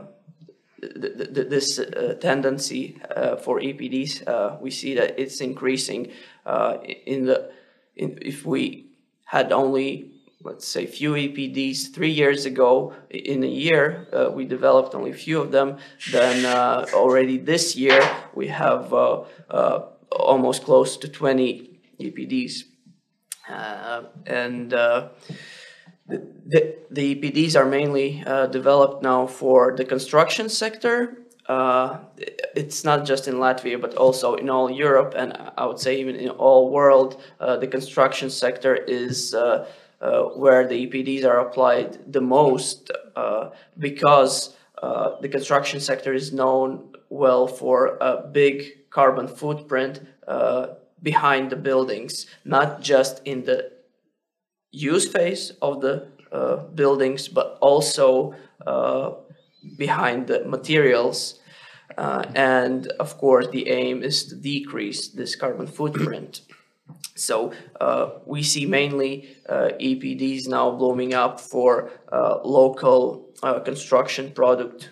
th 0.81 1.33
th 1.35 1.49
this 1.49 1.79
uh, 1.79 2.15
tendency 2.21 3.01
uh, 3.15 3.35
for 3.35 3.59
EPDs 3.59 4.13
uh, 4.27 4.57
we 4.61 4.71
see 4.71 4.95
that 4.95 5.19
it's 5.19 5.41
increasing. 5.41 6.11
Uh, 6.45 6.77
in 7.05 7.25
the 7.25 7.51
in, 7.95 8.17
if 8.21 8.45
we 8.45 8.85
had 9.25 9.51
only 9.51 10.11
let's 10.41 10.67
say 10.67 10.85
few 10.85 11.11
EPDs 11.13 11.93
three 11.93 12.11
years 12.11 12.45
ago 12.45 12.93
in 13.09 13.43
a 13.43 13.53
year 13.65 14.07
uh, 14.13 14.29
we 14.31 14.45
developed 14.45 14.95
only 14.95 15.11
a 15.11 15.21
few 15.27 15.41
of 15.41 15.51
them 15.51 15.77
then 16.11 16.45
already 16.93 17.37
this 17.37 17.75
year 17.75 18.01
we 18.33 18.47
have 18.47 18.93
almost 20.11 20.63
close 20.63 20.97
to 20.97 21.07
20 21.09 21.68
EPDs 21.99 22.63
uh, 23.49 24.03
and 24.25 24.73
uh, 24.73 25.09
the, 26.07 26.75
the, 26.89 27.15
EPDs 27.15 27.55
are 27.55 27.65
mainly 27.65 28.23
developed 28.51 29.03
now 29.03 29.27
for 29.27 29.75
the 29.75 29.85
construction 29.85 30.49
sector. 30.49 31.17
It's 32.55 32.83
not 32.83 33.05
just 33.05 33.27
in 33.27 33.35
Latvia, 33.35 33.79
but 33.79 33.95
also 33.95 34.35
in 34.35 34.49
all 34.49 34.71
Europe, 34.71 35.13
and 35.15 35.37
I 35.57 35.65
would 35.65 35.79
say 35.79 35.99
even 35.99 36.15
in 36.15 36.29
all 36.29 36.71
world, 36.71 37.21
the 37.39 37.67
construction 37.67 38.29
sector 38.29 38.75
is 38.75 39.35
uh, 40.01 40.21
where 40.35 40.65
the 40.65 40.87
EPDs 40.87 41.25
are 41.25 41.39
applied 41.39 42.13
the 42.13 42.21
most 42.21 42.89
uh, 43.17 43.49
because 43.77 44.55
uh, 44.81 45.19
the 45.19 45.27
construction 45.27 45.81
sector 45.81 46.13
is 46.13 46.31
known 46.31 46.93
well 47.09 47.47
for 47.47 47.97
a 47.99 48.25
big 48.31 48.89
carbon 48.89 49.27
footprint 49.27 49.99
behind 51.01 51.49
the 51.49 51.55
buildings, 51.55 52.25
not 52.45 52.81
just 52.81 53.21
in 53.25 53.45
the 53.45 53.71
use 54.71 55.07
phase 55.07 55.53
of 55.61 55.81
the 55.81 56.07
uh, 56.31 56.57
buildings, 56.75 57.27
but 57.27 57.57
also 57.61 58.35
uh, 58.65 59.11
behind 59.77 60.27
the 60.27 60.45
materials. 60.45 61.39
Uh, 61.97 62.23
and 62.35 62.87
of 62.99 63.17
course, 63.17 63.47
the 63.47 63.69
aim 63.69 64.03
is 64.03 64.25
to 64.25 64.35
decrease 64.35 65.09
this 65.09 65.35
carbon 65.35 65.67
footprint. 65.67 66.41
So 67.15 67.51
uh, 67.81 68.11
we 68.25 68.43
see 68.43 68.65
mainly 68.65 69.35
uh, 69.47 69.71
EPDs 69.79 70.47
now 70.47 70.71
blooming 70.71 71.13
up 71.13 71.39
for 71.39 71.91
uh, 72.11 72.39
local 72.43 73.29
construction 73.65 74.31
product 74.31 74.89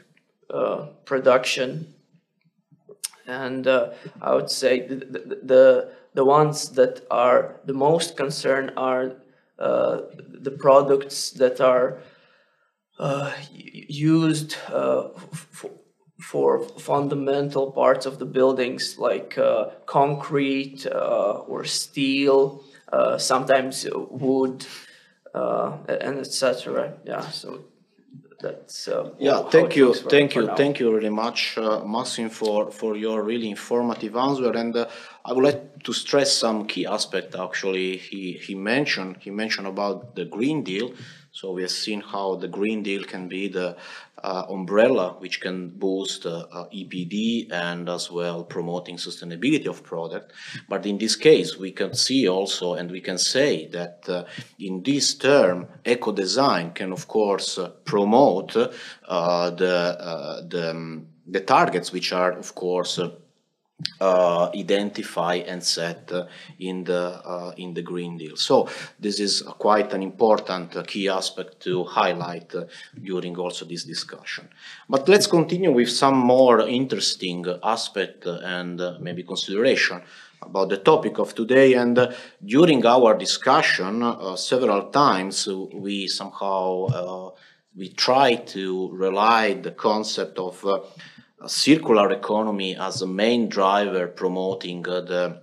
production. 1.05 1.95
And 3.25 3.67
uh, 3.67 3.91
I 4.21 4.35
would 4.35 4.49
say 4.49 4.87
the, 4.87 4.95
the, 4.95 5.39
the, 5.43 5.91
the, 6.13 6.25
ones 6.25 6.69
that 6.71 7.05
are 7.11 7.59
the 7.65 7.73
most 7.73 8.17
concerned 8.17 8.71
are 8.77 9.13
the 9.57 10.55
products 10.59 11.31
that 11.31 11.61
are 11.61 11.99
used 13.89 14.53
for 14.53 15.71
for 16.19 16.59
fundamental 16.79 17.71
parts 17.71 18.05
of 18.05 18.19
the 18.19 18.25
buildings 18.25 18.97
like 18.97 19.37
uh, 19.37 19.69
concrete 19.85 20.85
uh, 20.87 21.43
or 21.47 21.63
steel, 21.63 22.63
uh, 22.91 23.17
sometimes 23.17 23.85
wood, 23.93 24.65
uh, 25.33 25.77
and 25.87 26.19
etc. 26.19 26.93
Yeah, 27.05 27.21
so 27.29 27.65
that's 28.39 28.87
uh, 28.87 29.11
yeah. 29.17 29.41
Thank 29.49 29.75
you, 29.75 29.93
for, 29.93 30.09
thank 30.09 30.33
for 30.33 30.41
you, 30.41 30.47
now. 30.47 30.55
thank 30.55 30.79
you 30.79 30.91
very 30.91 31.09
much, 31.09 31.57
uh, 31.57 31.83
Maxim, 31.83 32.29
for 32.29 32.71
for 32.71 32.95
your 32.95 33.23
really 33.23 33.49
informative 33.49 34.15
answer. 34.15 34.51
And 34.51 34.75
uh, 34.75 34.87
I 35.25 35.33
would 35.33 35.43
like 35.43 35.83
to 35.83 35.93
stress 35.93 36.31
some 36.33 36.67
key 36.67 36.85
aspect. 36.85 37.35
Actually, 37.35 37.97
he 37.97 38.33
he 38.33 38.53
mentioned 38.55 39.17
he 39.21 39.31
mentioned 39.31 39.67
about 39.67 40.15
the 40.15 40.25
Green 40.25 40.63
Deal. 40.63 40.91
So 41.31 41.51
we 41.51 41.61
have 41.61 41.71
seen 41.71 42.01
how 42.01 42.35
the 42.35 42.47
Green 42.47 42.81
Deal 42.83 43.03
can 43.03 43.27
be 43.27 43.47
the 43.47 43.75
uh, 44.23 44.45
umbrella 44.49 45.15
which 45.19 45.41
can 45.41 45.69
boost 45.69 46.25
uh, 46.25 46.45
uh, 46.51 46.65
EPD 46.69 47.51
and 47.51 47.87
as 47.89 48.11
well 48.11 48.43
promoting 48.43 48.97
sustainability 48.97 49.67
of 49.67 49.83
product. 49.83 50.33
But 50.67 50.85
in 50.85 50.97
this 50.97 51.15
case, 51.15 51.57
we 51.57 51.71
can 51.71 51.93
see 51.93 52.27
also 52.27 52.73
and 52.73 52.89
we 52.91 53.01
can 53.01 53.17
say 53.17 53.67
that 53.67 54.09
uh, 54.09 54.23
in 54.59 54.83
this 54.83 55.15
term, 55.15 55.67
eco 55.85 56.11
design 56.11 56.71
can 56.71 56.91
of 56.91 57.07
course 57.07 57.57
uh, 57.57 57.69
promote 57.85 58.55
uh, 58.55 59.49
the 59.51 60.45
the, 60.47 60.71
um, 60.71 61.07
the 61.27 61.41
targets 61.41 61.91
which 61.91 62.11
are 62.13 62.31
of 62.31 62.55
course 62.55 62.99
uh, 64.01 64.49
identify 64.55 65.35
and 65.35 65.63
set 65.63 66.11
uh, 66.11 66.25
in 66.59 66.83
the 66.83 67.21
uh, 67.23 67.53
in 67.57 67.75
the 67.75 67.81
Green 67.83 68.17
Deal. 68.17 68.35
So 68.35 68.67
this 68.99 69.19
is 69.19 69.43
quite 69.43 69.93
an 69.93 70.01
important 70.01 70.75
uh, 70.75 70.81
key 70.81 71.07
aspect 71.09 71.59
to 71.61 71.83
highlight 71.83 72.55
uh, 72.55 72.65
during 72.99 73.37
also 73.37 73.65
this 73.65 73.83
discussion. 73.83 74.49
But 74.89 75.07
let's 75.07 75.27
continue 75.27 75.71
with 75.71 75.91
some 75.91 76.17
more 76.17 76.61
interesting 76.61 77.45
aspect 77.63 78.25
and 78.25 78.81
uh, 78.81 78.97
maybe 78.99 79.21
consideration 79.21 80.01
about 80.41 80.69
the 80.69 80.77
topic 80.77 81.19
of 81.19 81.35
today. 81.35 81.73
And 81.73 82.15
during 82.43 82.83
our 82.83 83.15
discussion, 83.15 84.37
several 84.37 84.89
times 84.89 85.47
we 85.73 86.07
somehow 86.07 87.33
we 87.75 87.89
try 87.89 88.35
to 88.35 88.89
rely 88.91 89.53
the 89.53 89.71
concept 89.71 90.39
of 90.39 90.63
a 91.39 91.49
circular 91.49 92.11
economy 92.11 92.75
as 92.75 93.01
a 93.01 93.07
main 93.07 93.47
driver 93.47 94.07
promoting 94.07 94.87
uh, 94.87 95.01
the 95.01 95.41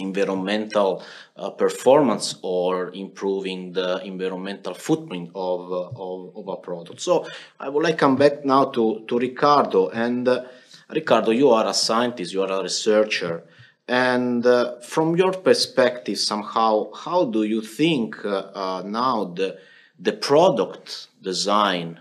environmental 0.00 1.02
uh, 1.36 1.50
performance 1.50 2.36
or 2.42 2.90
improving 2.94 3.72
the 3.72 4.00
environmental 4.04 4.74
footprint 4.74 5.30
of, 5.34 5.70
uh, 5.70 5.88
of, 5.96 6.36
of, 6.36 6.48
a 6.48 6.56
product. 6.56 7.00
So 7.00 7.26
I 7.60 7.68
would 7.68 7.82
like 7.82 7.94
to 7.94 8.00
come 8.00 8.16
back 8.16 8.44
now 8.44 8.64
to, 8.66 9.04
to 9.06 9.18
Ricardo. 9.18 9.90
And 9.90 10.26
uh, 10.26 10.44
Ricardo, 10.90 11.30
you 11.30 11.50
are 11.50 11.66
a 11.66 11.74
scientist, 11.74 12.32
you 12.32 12.42
are 12.42 12.50
a 12.50 12.62
researcher. 12.62 13.44
And 13.86 14.44
uh, 14.46 14.80
from 14.80 15.16
your 15.16 15.32
perspective, 15.32 16.18
somehow, 16.18 16.92
how 16.92 17.26
do 17.26 17.42
you 17.44 17.60
think 17.60 18.24
uh, 18.24 18.82
now 18.84 19.24
the, 19.36 19.58
the 19.98 20.12
product 20.12 21.08
design 21.22 22.00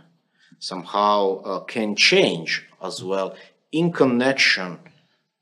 somehow 0.60 1.65
can 1.65 1.93
change 1.95 2.65
as 2.83 3.03
well 3.03 3.35
in 3.71 3.91
connection 3.91 4.79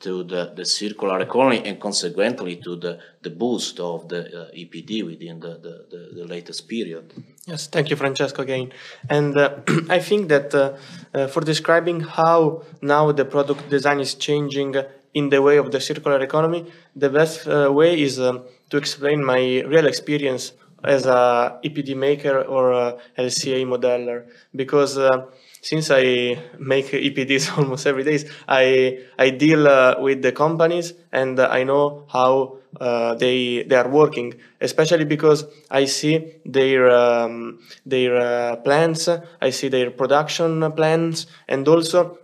to 0.01 0.23
the, 0.23 0.51
the 0.55 0.65
circular 0.65 1.19
economy 1.19 1.61
and 1.63 1.79
consequently 1.79 2.55
to 2.57 2.75
the, 2.75 2.99
the 3.21 3.29
boost 3.29 3.79
of 3.79 4.09
the 4.09 4.21
uh, 4.25 4.51
EPD 4.51 5.05
within 5.05 5.39
the, 5.39 5.53
the, 5.65 5.85
the, 5.91 6.21
the, 6.21 6.25
latest 6.25 6.67
period. 6.67 7.13
Yes, 7.45 7.67
thank 7.67 7.89
you, 7.89 7.95
Francesco, 7.95 8.41
again. 8.41 8.71
And 9.09 9.37
uh, 9.37 9.57
I 9.89 9.99
think 9.99 10.29
that 10.29 10.53
uh, 10.55 10.75
uh, 11.13 11.27
for 11.27 11.41
describing 11.41 12.01
how 12.01 12.63
now 12.81 13.11
the 13.11 13.25
product 13.25 13.69
design 13.69 13.99
is 13.99 14.15
changing 14.15 14.75
in 15.13 15.29
the 15.29 15.41
way 15.41 15.57
of 15.57 15.71
the 15.71 15.79
circular 15.79 16.19
economy, 16.19 16.65
the 16.95 17.09
best 17.09 17.47
uh, 17.47 17.71
way 17.71 18.01
is 18.01 18.19
um, 18.19 18.43
to 18.71 18.77
explain 18.77 19.23
my 19.23 19.61
real 19.67 19.85
experience 19.85 20.53
as 20.83 21.05
a 21.05 21.59
EPD 21.63 21.95
maker 21.95 22.41
or 22.41 22.71
a 22.71 22.97
LCA 23.17 23.65
modeler 23.65 24.25
because 24.55 24.97
uh, 24.97 25.25
since 25.61 25.91
I 25.91 26.37
make 26.59 26.87
EPDs 26.91 27.45
almost 27.57 27.85
every 27.87 28.03
day, 28.03 28.19
I 28.47 28.99
I 29.17 29.29
deal 29.29 29.67
uh, 29.67 29.95
with 29.99 30.21
the 30.21 30.31
companies 30.31 30.93
and 31.11 31.39
I 31.39 31.63
know 31.63 32.05
how 32.09 32.57
uh, 32.79 33.15
they 33.15 33.63
they 33.63 33.75
are 33.75 33.89
working. 33.89 34.33
Especially 34.59 35.05
because 35.05 35.45
I 35.69 35.85
see 35.85 36.41
their 36.45 36.89
um, 36.89 37.59
their 37.85 38.15
uh, 38.17 38.55
plans, 38.57 39.07
I 39.41 39.49
see 39.51 39.69
their 39.69 39.91
production 39.91 40.71
plans, 40.73 41.27
and 41.47 41.67
also 41.67 42.17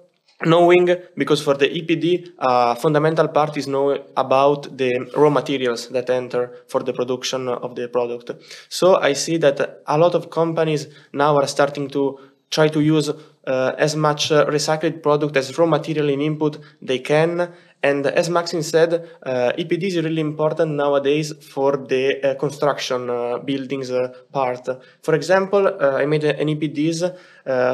knowing 0.46 0.88
because 1.18 1.42
for 1.42 1.56
the 1.56 1.68
EPD, 1.68 2.34
uh, 2.38 2.76
fundamental 2.76 3.28
part 3.28 3.58
is 3.58 3.68
know 3.68 3.98
about 4.16 4.78
the 4.78 4.92
raw 5.16 5.30
materials 5.30 5.90
that 5.90 6.10
enter 6.10 6.52
for 6.68 6.84
the 6.84 6.94
production 6.94 7.48
of 7.48 7.76
the 7.76 7.88
product. 7.88 8.32
So 8.70 8.96
I 8.98 9.14
see 9.14 9.38
that 9.38 9.82
a 9.88 9.98
lot 9.98 10.14
of 10.14 10.30
companies 10.30 10.88
now 11.12 11.36
are 11.38 11.48
starting 11.48 11.90
to 11.90 12.20
try 12.50 12.68
to 12.70 12.80
use 12.82 13.10
uh, 13.48 13.74
as 13.78 13.96
much 13.96 14.32
uh, 14.32 14.46
recycled 14.48 15.02
product 15.02 15.38
as 15.38 15.58
raw 15.58 15.66
material 15.66 16.10
in 16.10 16.22
input 16.22 16.60
they 16.82 17.00
can. 17.00 17.52
And 17.84 18.06
as 18.08 18.30
Maxim 18.30 18.64
said, 18.64 19.08
uh, 19.24 19.52
EPD 19.58 19.84
is 19.84 19.96
really 20.04 20.22
important 20.22 20.72
nowadays 20.72 21.32
for 21.42 21.78
the 21.78 22.22
uh, 22.22 22.36
construction 22.36 23.10
uh, 23.10 23.38
buildings 23.38 23.92
uh, 23.92 24.14
part. 24.32 24.68
For 25.04 25.14
example, 25.14 25.82
I 25.82 26.06
made 26.06 26.24
an 26.24 26.48
EPDs 26.48 27.16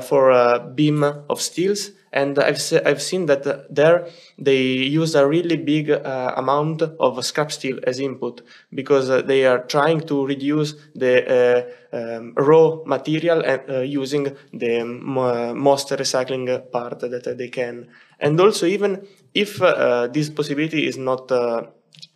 for 0.03 0.31
a 0.31 0.59
beam 0.59 1.03
of 1.03 1.41
steels 1.41 1.91
and 2.13 2.37
I've, 2.37 2.61
se 2.61 2.81
I've 2.85 3.01
seen 3.01 3.25
that 3.25 3.45
uh, 3.45 3.63
there 3.69 4.07
they 4.37 4.61
use 5.01 5.15
a 5.15 5.27
really 5.27 5.57
big 5.57 5.89
uh, 5.89 6.33
amount 6.37 6.81
of 6.81 7.25
scrap 7.25 7.51
steel 7.51 7.79
as 7.85 7.99
input 7.99 8.41
because 8.73 9.09
uh, 9.09 9.21
they 9.23 9.45
are 9.45 9.63
trying 9.63 10.01
to 10.01 10.25
reduce 10.25 10.75
the 10.95 11.13
uh, 11.27 11.97
um, 11.97 12.33
raw 12.35 12.77
material 12.85 13.41
and 13.41 13.61
uh, 13.69 13.79
using 13.79 14.35
the 14.53 14.81
um, 14.81 15.57
most 15.57 15.89
recycling 15.89 16.71
part 16.71 16.99
that 16.99 17.35
they 17.37 17.49
can. 17.49 17.87
And 18.19 18.39
also 18.39 18.67
even 18.67 19.07
if 19.33 19.61
uh, 19.61 20.07
this 20.07 20.29
possibility 20.29 20.87
is 20.87 20.97
not 20.97 21.31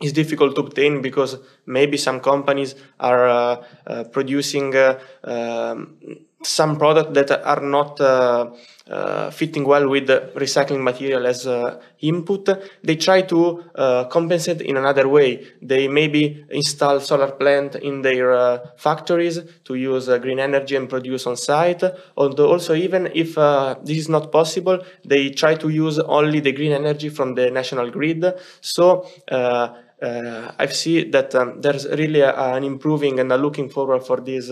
is 0.01 0.13
difficult 0.13 0.55
to 0.55 0.61
obtain 0.61 1.01
because 1.01 1.37
maybe 1.65 1.97
some 1.97 2.19
companies 2.19 2.75
are 2.99 3.63
producing 4.11 4.75
um, 5.23 5.97
some 6.43 6.77
products 6.77 7.13
that 7.13 7.31
are 7.43 7.61
not 7.61 7.99
uh, 7.99 8.51
uh, 8.89 9.29
fitting 9.31 9.65
well 9.65 9.89
with 9.89 10.07
recycling 10.35 10.81
material 10.81 11.25
as 11.25 11.47
uh, 11.47 11.81
input, 12.01 12.47
they 12.83 12.95
try 12.95 13.21
to 13.23 13.63
uh, 13.75 14.05
compensate 14.05 14.61
in 14.61 14.77
another 14.77 15.07
way. 15.07 15.45
They 15.61 15.87
maybe 15.87 16.45
install 16.49 16.99
solar 16.99 17.31
plant 17.31 17.75
in 17.75 18.01
their 18.01 18.31
uh, 18.31 18.59
factories 18.77 19.39
to 19.65 19.75
use 19.75 20.07
uh, 20.07 20.19
green 20.19 20.39
energy 20.39 20.75
and 20.75 20.87
produce 20.87 21.25
on 21.27 21.35
site. 21.35 21.83
Although 22.15 22.51
also 22.51 22.75
even 22.75 23.11
if 23.13 23.35
this 23.83 23.97
is 23.97 24.09
not 24.09 24.31
possible, 24.31 24.79
they 25.03 25.31
try 25.31 25.55
to 25.55 25.69
use 25.69 25.99
only 25.99 26.39
the 26.39 26.51
green 26.51 26.71
energy 26.71 27.09
from 27.09 27.35
the 27.35 27.51
national 27.51 27.89
grid. 27.89 28.25
So 28.61 29.07
uh, 29.29 29.69
I 29.99 30.67
see 30.67 31.09
that 31.09 31.33
um, 31.33 31.59
there's 31.59 31.87
really 31.87 32.21
a, 32.21 32.33
an 32.33 32.63
improving 32.63 33.19
and 33.19 33.31
a 33.31 33.37
looking 33.37 33.69
forward 33.69 34.05
for 34.05 34.21
this 34.21 34.51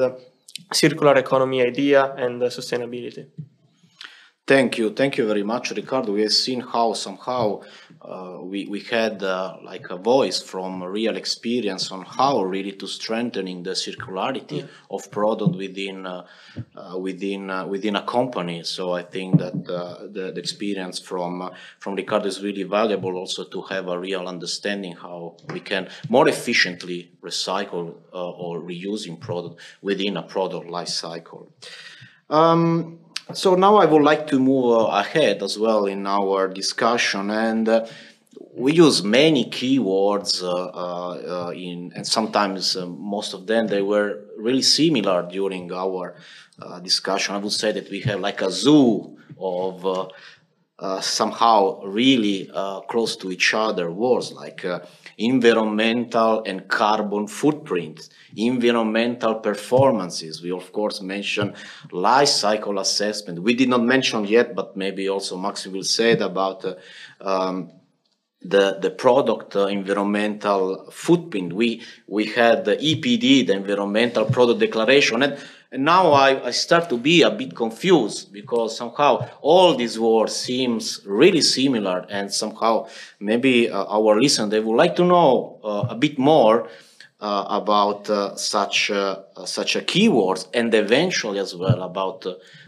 circular 0.72 1.16
economy 1.18 1.62
idea 1.62 2.14
and 2.16 2.42
sustainability. 2.42 3.28
Thank 4.48 4.78
you, 4.78 4.92
thank 4.92 5.18
you 5.18 5.26
very 5.26 5.44
much, 5.44 5.72
Ricardo. 5.72 6.12
We 6.14 6.22
have 6.22 6.32
seen 6.32 6.60
how 6.62 6.94
somehow 6.94 7.62
uh, 8.08 8.38
we 8.42 8.68
we 8.68 8.82
had 8.82 9.24
uh, 9.24 9.58
like 9.64 9.90
a 9.90 9.98
voice 9.98 10.42
from 10.42 10.82
a 10.82 10.90
real 10.90 11.16
experience 11.18 11.92
on 11.92 12.04
how 12.04 12.44
really 12.44 12.72
to 12.72 12.88
strengthening 12.88 13.64
the 13.64 13.72
circularity 13.72 14.60
yeah. 14.60 14.66
of 14.92 15.10
product 15.10 15.56
within 15.56 16.06
uh, 16.06 16.26
uh 16.76 16.98
within 16.98 17.50
uh, 17.50 17.66
within 17.66 17.96
a 17.96 18.04
company. 18.04 18.64
So 18.64 18.94
I 18.94 19.04
think 19.04 19.40
that 19.40 19.56
uh, 19.70 20.08
the, 20.12 20.32
the, 20.32 20.40
experience 20.40 21.00
from 21.00 21.52
from 21.80 21.96
Ricardo 21.96 22.28
is 22.28 22.42
really 22.42 22.64
valuable 22.64 23.16
also 23.16 23.44
to 23.46 23.62
have 23.64 23.88
a 23.88 23.98
real 23.98 24.28
understanding 24.28 24.94
how 24.94 25.38
we 25.52 25.60
can 25.60 25.90
more 26.10 26.28
efficiently 26.28 27.12
recycle 27.24 27.96
or 28.12 28.62
reusing 28.62 29.20
product 29.20 29.60
within 29.82 30.18
a 30.18 30.24
product 30.24 30.70
life 30.70 30.90
cycle. 30.90 31.52
Um, 32.30 33.00
so 33.34 33.56
now 33.56 33.78
I 33.78 33.86
would 33.86 34.04
like 34.04 34.28
to 34.28 34.40
move 34.40 34.78
uh, 34.78 34.86
ahead 34.88 35.42
as 35.42 35.58
well 35.58 35.86
in 35.86 36.06
our 36.06 36.48
discussion, 36.48 37.32
and 37.32 37.68
uh, 37.68 37.86
we 38.54 38.74
use 38.74 39.04
many 39.04 39.46
keywords 39.46 40.44
uh, 40.44 40.48
uh, 40.48 41.48
uh 41.48 41.52
in, 41.52 41.92
and 41.96 42.06
sometimes 42.06 42.78
uh, 42.78 42.86
most 42.86 43.34
of 43.34 43.48
them 43.48 43.68
they 43.68 43.82
were 43.82 44.22
really 44.38 44.62
similar 44.62 45.28
during 45.30 45.72
our 45.74 46.16
discussion. 46.84 47.36
I 47.36 47.40
would 47.40 47.52
say 47.52 47.72
that 47.74 47.90
we 47.90 48.00
have 48.02 48.20
like 48.20 48.42
a 48.42 48.52
zoo 48.52 49.18
of 49.38 50.12
somehow 51.02 51.82
really 51.84 52.50
close 52.88 53.18
to 53.18 53.32
each 53.32 53.54
other 53.54 53.92
words 53.92 54.32
like 54.32 54.64
environmental 55.18 56.44
and 56.46 56.68
carbon 56.68 57.28
footprint, 57.28 58.10
environmental 58.36 59.36
performances. 59.36 60.42
We 60.42 60.52
of 60.52 60.72
course 60.72 61.02
mentioned 61.02 61.56
life 61.92 62.28
cycle 62.28 62.80
assessment. 62.80 63.40
We 63.40 63.54
did 63.54 63.70
not 63.70 63.84
mention 63.84 64.26
yet, 64.26 64.56
but 64.56 64.76
maybe 64.76 65.10
also 65.10 65.38
Maxim 65.38 65.74
will 65.74 65.84
say 65.84 66.18
about 66.18 66.66
uh, 66.66 66.76
um, 67.22 67.72
the 68.42 68.78
the 68.82 68.92
product 68.92 69.56
uh, 69.56 69.68
environmental 69.68 70.92
footprint. 70.92 71.54
We 71.54 71.82
we 72.08 72.26
had 72.26 72.66
the 72.66 72.76
EPD, 72.76 73.48
the 73.48 73.54
environmental 73.54 74.26
product 74.26 74.60
declaration, 74.60 75.24
and, 75.24 75.38
and 75.72 75.84
now 75.86 76.12
I, 76.12 76.48
I 76.48 76.52
start 76.52 76.90
to 76.90 76.98
be 76.98 77.22
a 77.22 77.32
bit 77.32 77.56
confused 77.56 78.32
because 78.32 78.78
somehow 78.78 79.28
all 79.42 79.76
these 79.76 80.00
words 80.00 80.36
seems 80.36 81.02
really 81.06 81.42
similar, 81.42 82.06
and 82.10 82.32
somehow 82.34 82.88
maybe 83.20 83.70
uh, 83.70 83.86
our 83.86 84.20
listeners 84.20 84.50
they 84.50 84.60
would 84.60 84.76
like 84.76 84.96
to 84.98 85.06
know 85.06 85.60
uh, 85.64 85.88
a 85.90 85.96
bit 85.96 86.18
more. 86.18 86.70
Uh, 87.22 87.46
about 87.50 88.10
uh, 88.10 88.36
such 88.36 88.92
uh, 88.92 89.16
such 89.46 89.78
a 89.78 89.80
keywords 89.80 90.50
and 90.54 90.74
eventually 90.74 91.40
as 91.40 91.56
well 91.56 91.82
about 91.84 92.26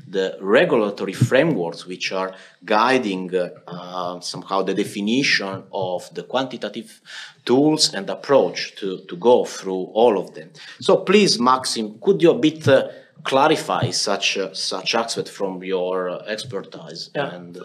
the 0.07 0.37
regulatory 0.39 1.11
frameworks 1.11 1.85
which 1.85 2.13
are 2.13 2.33
guiding 2.63 3.29
uh, 3.35 4.19
somehow 4.21 4.61
the 4.61 4.73
definition 4.73 5.63
of 5.73 6.09
the 6.15 6.23
quantitative 6.23 7.01
tools 7.43 7.93
and 7.93 8.09
approach 8.09 8.73
to, 8.77 8.99
to 9.09 9.17
go 9.17 9.43
through 9.43 9.83
all 9.93 10.17
of 10.17 10.33
them. 10.33 10.49
So 10.79 10.95
please, 10.95 11.37
Maxim, 11.37 11.99
could 11.99 12.21
you 12.21 12.31
a 12.31 12.39
bit 12.39 12.65
uh, 12.69 12.87
clarify 13.23 13.91
such 13.91 14.37
uh, 14.37 14.53
such 14.53 14.95
aspect 14.95 15.29
from 15.29 15.63
your 15.63 16.09
uh, 16.09 16.17
expertise? 16.25 17.09
Yeah. 17.15 17.35
And, 17.35 17.57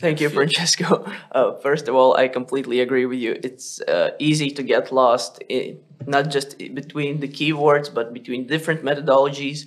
Thank 0.00 0.20
you, 0.20 0.28
Francesco. 0.28 1.10
Uh, 1.32 1.54
first 1.56 1.88
of 1.88 1.94
all, 1.94 2.16
I 2.16 2.28
completely 2.28 2.80
agree 2.80 3.06
with 3.06 3.18
you. 3.18 3.38
It's 3.42 3.80
uh, 3.82 4.10
easy 4.18 4.50
to 4.50 4.62
get 4.62 4.92
lost, 4.92 5.42
in, 5.48 5.78
not 6.06 6.30
just 6.30 6.58
between 6.58 7.20
the 7.20 7.28
keywords, 7.28 7.92
but 7.92 8.12
between 8.14 8.46
different 8.46 8.82
methodologies. 8.82 9.66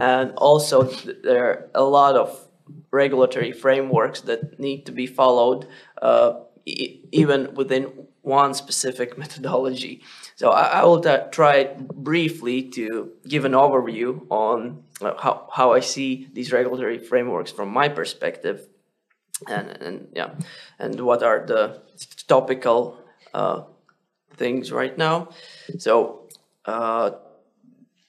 And 0.00 0.32
also, 0.36 0.84
there 1.24 1.44
are 1.44 1.68
a 1.74 1.84
lot 1.84 2.16
of 2.16 2.28
regulatory 2.90 3.52
frameworks 3.52 4.22
that 4.22 4.58
need 4.58 4.86
to 4.86 4.92
be 4.92 5.06
followed, 5.06 5.66
uh, 6.00 6.34
e 6.64 7.00
even 7.12 7.54
within 7.54 7.84
one 8.22 8.54
specific 8.54 9.18
methodology. 9.22 10.02
So 10.36 10.50
I, 10.50 10.80
I 10.80 10.84
will 10.84 11.02
try 11.30 11.74
briefly 11.76 12.62
to 12.70 13.12
give 13.28 13.44
an 13.44 13.52
overview 13.52 14.26
on 14.30 14.84
uh, 15.00 15.14
how, 15.18 15.48
how 15.52 15.72
I 15.72 15.80
see 15.80 16.28
these 16.32 16.52
regulatory 16.52 16.98
frameworks 16.98 17.50
from 17.50 17.68
my 17.70 17.88
perspective 17.88 18.68
and, 19.48 19.68
and 19.82 20.08
yeah, 20.14 20.30
and 20.78 21.00
what 21.00 21.22
are 21.22 21.44
the 21.46 21.82
topical 22.28 22.98
uh, 23.34 23.62
things 24.36 24.72
right 24.72 24.96
now. 24.96 25.28
So 25.78 26.28
uh, 26.64 27.12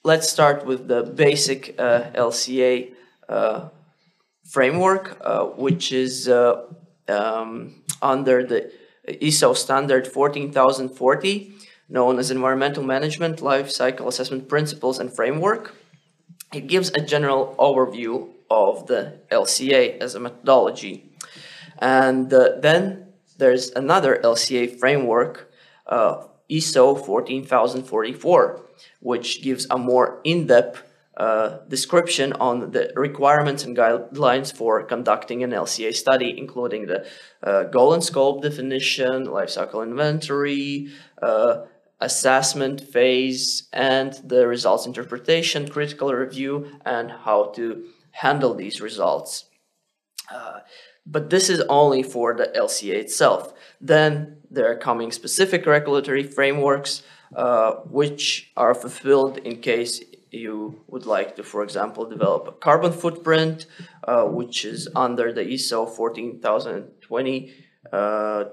let's 0.03 0.29
start 0.29 0.65
with 0.65 0.87
the 0.87 1.03
basic 1.03 1.75
uh, 1.79 2.11
LCA 2.11 2.93
uh, 3.29 3.69
framework, 4.45 5.17
uh, 5.21 5.45
which 5.45 5.91
is 5.91 6.29
um, 6.29 7.83
under 8.01 8.45
the 8.45 8.71
ISO 9.07 9.55
standard 9.55 10.07
14040, 10.07 11.53
known 11.89 12.19
as 12.19 12.31
Environmental 12.31 12.83
Management 12.83 13.41
Life 13.41 13.69
Cycle 13.69 14.07
Assessment 14.07 14.47
Principles 14.47 14.99
and 14.99 15.13
Framework. 15.13 15.75
It 16.53 16.67
gives 16.67 16.89
a 16.91 17.01
general 17.01 17.55
overview 17.59 18.29
of 18.49 18.87
the 18.87 19.19
LCA 19.31 19.99
as 19.99 20.15
a 20.15 20.19
methodology. 20.19 21.11
And 21.79 22.31
uh, 22.33 22.59
then 22.59 23.13
there's 23.37 23.71
another 23.71 24.19
LCA 24.23 24.79
framework, 24.79 25.51
uh, 25.87 26.27
ISO 26.49 27.03
14044, 27.03 28.61
which 28.99 29.41
gives 29.41 29.67
a 29.69 29.77
more 29.77 30.21
in-depth 30.23 30.83
uh, 31.17 31.59
description 31.67 32.33
on 32.33 32.71
the 32.71 32.91
requirements 32.95 33.63
and 33.63 33.77
guidelines 33.77 34.53
for 34.53 34.83
conducting 34.83 35.43
an 35.43 35.51
LCA 35.51 35.93
study, 35.93 36.33
including 36.37 36.87
the 36.87 37.05
uh, 37.43 37.63
goal 37.63 37.93
and 37.93 38.03
scope 38.03 38.41
definition, 38.41 39.25
life 39.25 39.49
cycle 39.49 39.81
inventory, 39.81 40.89
uh, 41.21 41.61
assessment 42.01 42.81
phase, 42.81 43.69
and 43.71 44.13
the 44.25 44.47
results 44.47 44.85
interpretation, 44.85 45.67
critical 45.67 46.11
review, 46.13 46.67
and 46.85 47.11
how 47.11 47.45
to 47.55 47.85
handle 48.11 48.53
these 48.53 48.81
results. 48.81 49.45
Uh, 50.31 50.59
but 51.05 51.29
this 51.29 51.49
is 51.49 51.61
only 51.69 52.01
for 52.01 52.33
the 52.33 52.45
LCA 52.55 52.95
itself. 52.95 53.53
Then 53.79 54.37
there 54.49 54.71
are 54.71 54.77
coming 54.77 55.11
specific 55.11 55.65
regulatory 55.65 56.23
frameworks 56.23 57.03
uh, 57.35 57.73
which 57.89 58.51
are 58.55 58.73
fulfilled 58.75 59.37
in 59.39 59.59
case 59.59 60.01
you 60.33 60.81
would 60.87 61.05
like 61.05 61.35
to, 61.35 61.43
for 61.43 61.61
example, 61.63 62.05
develop 62.05 62.47
a 62.47 62.53
carbon 62.53 62.91
footprint, 62.91 63.67
uh, 64.03 64.23
which 64.23 64.65
is 64.65 64.89
under 64.95 65.31
the 65.31 65.41
ISO 65.41 65.87
14020, 65.89 67.53
uh, 67.91 68.45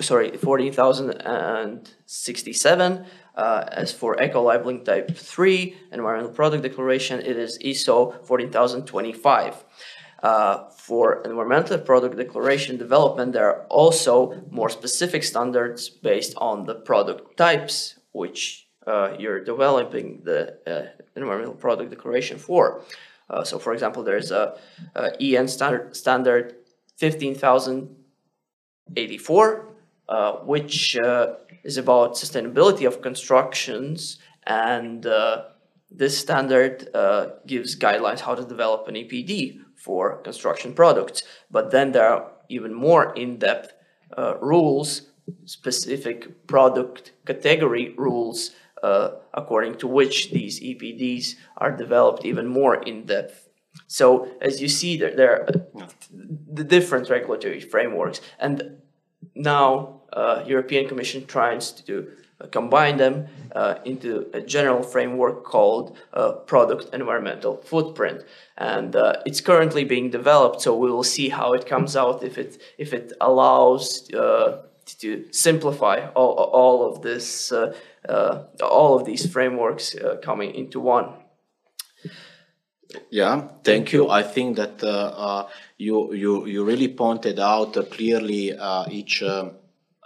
sorry, 0.00 0.34
14067. 0.36 3.06
Uh, 3.34 3.64
as 3.72 3.90
for 3.92 4.22
eco 4.22 4.42
labeling 4.42 4.84
type 4.84 5.16
3 5.16 5.74
environmental 5.92 6.34
product 6.34 6.62
declaration, 6.62 7.18
it 7.20 7.36
is 7.36 7.58
ISO 7.58 8.24
14025. 8.26 9.64
Uh, 10.22 10.68
for 10.70 11.22
environmental 11.24 11.78
product 11.78 12.16
declaration 12.16 12.76
development, 12.76 13.32
there 13.32 13.46
are 13.46 13.66
also 13.68 14.40
more 14.50 14.68
specific 14.68 15.24
standards 15.24 15.88
based 15.88 16.34
on 16.36 16.66
the 16.66 16.76
product 16.76 17.36
types 17.36 17.96
which 18.12 18.68
uh, 18.86 19.14
you're 19.18 19.44
developing 19.44 20.22
the 20.24 20.56
uh, 20.66 20.86
environmental 21.16 21.54
product 21.54 21.90
declaration 21.90 22.38
for. 22.38 22.82
Uh, 23.30 23.44
so, 23.44 23.58
for 23.58 23.72
example, 23.72 24.02
there's 24.02 24.30
a, 24.30 24.58
a 24.94 25.10
EN 25.20 25.48
standard, 25.48 25.96
standard 25.96 26.54
15084, 26.96 29.68
uh, 30.08 30.32
which 30.38 30.96
uh, 30.98 31.34
is 31.64 31.76
about 31.76 32.14
sustainability 32.14 32.86
of 32.86 33.02
constructions 33.02 34.18
and 34.46 35.06
this 35.94 36.16
standard 36.18 36.88
gives 37.46 37.78
guidelines 37.78 38.20
how 38.20 38.34
to 38.34 38.42
develop 38.44 38.88
an 38.88 38.94
EPD 38.94 39.60
for 39.76 40.22
construction 40.22 40.72
products. 40.72 41.22
But 41.50 41.70
then 41.70 41.92
there 41.92 42.08
are 42.08 42.32
even 42.48 42.72
more 42.72 43.12
in-depth 43.14 43.74
uh, 44.16 44.36
rules, 44.40 45.02
specific 45.44 46.46
product 46.46 47.12
category 47.26 47.94
rules, 47.96 48.52
uh, 48.82 49.10
according 49.34 49.76
to 49.76 49.86
which 49.86 50.30
these 50.30 50.60
EPDs 50.60 51.34
are 51.56 51.76
developed 51.76 52.24
even 52.24 52.46
more 52.46 52.76
in 52.82 53.06
depth. 53.06 53.48
So 53.86 54.28
as 54.40 54.60
you 54.60 54.68
see, 54.68 54.96
there, 54.96 55.14
there 55.16 55.42
are 55.42 55.46
the 56.52 56.64
different 56.64 57.08
regulatory 57.08 57.60
frameworks, 57.60 58.20
and 58.38 58.78
now 59.34 60.02
uh, 60.12 60.44
European 60.46 60.88
Commission 60.88 61.26
tries 61.26 61.72
to 61.72 62.08
uh, 62.40 62.46
combine 62.48 62.96
them 62.96 63.26
uh, 63.54 63.76
into 63.84 64.28
a 64.34 64.40
general 64.40 64.82
framework 64.82 65.44
called 65.44 65.96
uh, 66.12 66.32
product 66.32 66.92
environmental 66.92 67.56
footprint 67.58 68.24
and 68.58 68.96
uh, 68.96 69.14
it's 69.24 69.40
currently 69.40 69.84
being 69.84 70.10
developed 70.10 70.60
so 70.60 70.76
we 70.76 70.90
will 70.90 71.04
see 71.04 71.28
how 71.28 71.52
it 71.52 71.66
comes 71.66 71.96
out 71.96 72.22
if 72.22 72.38
it 72.38 72.60
if 72.78 72.92
it 72.92 73.12
allows 73.20 74.12
uh, 74.14 74.62
to 74.86 75.24
simplify 75.30 76.08
all, 76.14 76.34
all 76.34 76.88
of 76.88 77.02
this 77.02 77.52
uh, 77.52 77.74
all 78.08 78.98
of 78.98 79.04
these 79.04 79.30
frameworks 79.30 79.96
coming 80.22 80.54
into 80.54 80.80
one 80.80 81.06
yeah, 83.10 83.48
thank 83.64 83.92
you. 83.92 84.10
I 84.10 84.22
think 84.22 84.56
that 84.56 84.82
uh, 84.82 84.88
uh, 84.88 85.48
you 85.78 86.12
you 86.12 86.46
you 86.46 86.64
really 86.64 86.88
pointed 86.88 87.38
out 87.38 87.76
uh, 87.76 87.84
clearly 87.84 88.52
each 88.90 89.22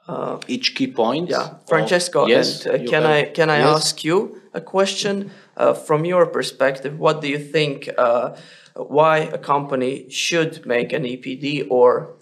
uh, 0.09 0.39
each 0.47 0.75
key 0.75 0.87
point. 0.87 1.31
Yeah, 1.31 1.55
Francesco. 1.67 2.23
Of, 2.23 2.29
yes, 2.29 2.67
and, 2.67 2.87
uh, 2.87 2.91
can 2.91 3.05
I 3.05 3.25
can 3.25 3.51
I 3.51 3.59
yes. 3.59 3.77
ask 3.77 4.05
you 4.05 4.43
a 4.55 4.61
question 4.61 5.31
uh, 5.57 5.75
from 5.75 6.05
your 6.05 6.27
perspective? 6.27 6.99
What 6.99 7.21
do 7.21 7.29
you 7.29 7.39
think? 7.39 7.89
Uh, 7.99 8.37
why 8.75 9.19
a 9.19 9.39
company 9.39 10.09
should 10.11 10.67
make 10.67 10.93
an 10.93 11.05
EPD 11.05 11.67
or 11.71 12.15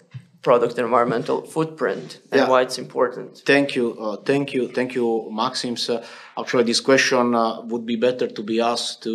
product 0.47 0.77
environmental 0.77 1.39
footprint, 1.55 2.07
and 2.31 2.41
yeah. 2.41 2.49
why 2.51 2.61
it's 2.61 2.77
important? 2.77 3.29
Thank 3.53 3.67
you, 3.77 3.85
uh, 4.05 4.17
thank 4.29 4.53
you, 4.53 4.63
thank 4.77 4.89
you, 4.97 5.05
Maxims. 5.41 5.89
actually, 6.41 6.65
this 6.71 6.81
question 6.91 7.25
uh, 7.33 7.61
would 7.69 7.85
be 7.93 7.97
better 8.07 8.27
to 8.37 8.41
be 8.51 8.57
asked 8.61 9.01
to, 9.07 9.13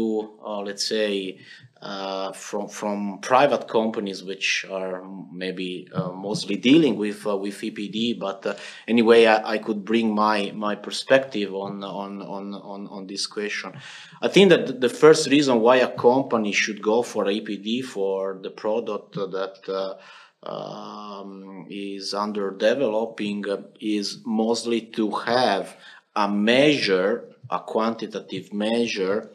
let's 0.67 0.87
say, 0.95 1.39
uh, 1.83 2.31
from 2.33 2.69
from 2.69 3.19
private 3.23 3.67
companies 3.67 4.23
which 4.23 4.67
are 4.71 5.03
maybe 5.33 5.89
uh, 5.95 6.11
mostly 6.11 6.57
dealing 6.57 6.95
with 6.97 7.27
uh, 7.27 7.35
with 7.37 7.59
EPD. 7.59 8.19
But 8.19 8.45
uh, 8.45 8.55
anyway, 8.87 9.25
I, 9.25 9.53
I, 9.53 9.59
could 9.59 9.83
bring 9.83 10.15
my 10.15 10.53
my 10.55 10.75
perspective 10.75 11.55
on 11.55 11.83
on 11.83 12.21
on 12.21 12.55
on 12.55 12.87
on 12.89 13.07
this 13.07 13.27
question. 13.27 13.73
I 14.21 14.29
think 14.29 14.51
that 14.51 14.83
the 14.83 14.91
first 14.91 15.31
reason 15.31 15.61
why 15.61 15.77
a 15.77 15.89
company 15.89 16.53
should 16.53 16.83
go 16.83 17.03
for 17.03 17.25
EPD 17.25 17.83
for 17.83 18.39
the 18.43 18.51
product 18.51 19.15
that 19.15 19.57
uh, 19.67 19.95
um, 20.43 21.67
is 21.69 22.15
under 22.15 22.51
developing 22.51 23.45
is 23.81 24.19
mostly 24.25 24.81
to 24.81 25.11
have 25.11 25.77
a 26.17 26.29
measure, 26.29 27.25
a 27.51 27.61
quantitative 27.61 28.53
measure 28.53 29.31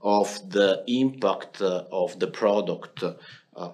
of 0.00 0.50
the 0.50 0.84
impact 0.86 1.60
uh, 1.60 1.84
of 1.90 2.18
the 2.18 2.26
product 2.26 3.02
uh, 3.02 3.14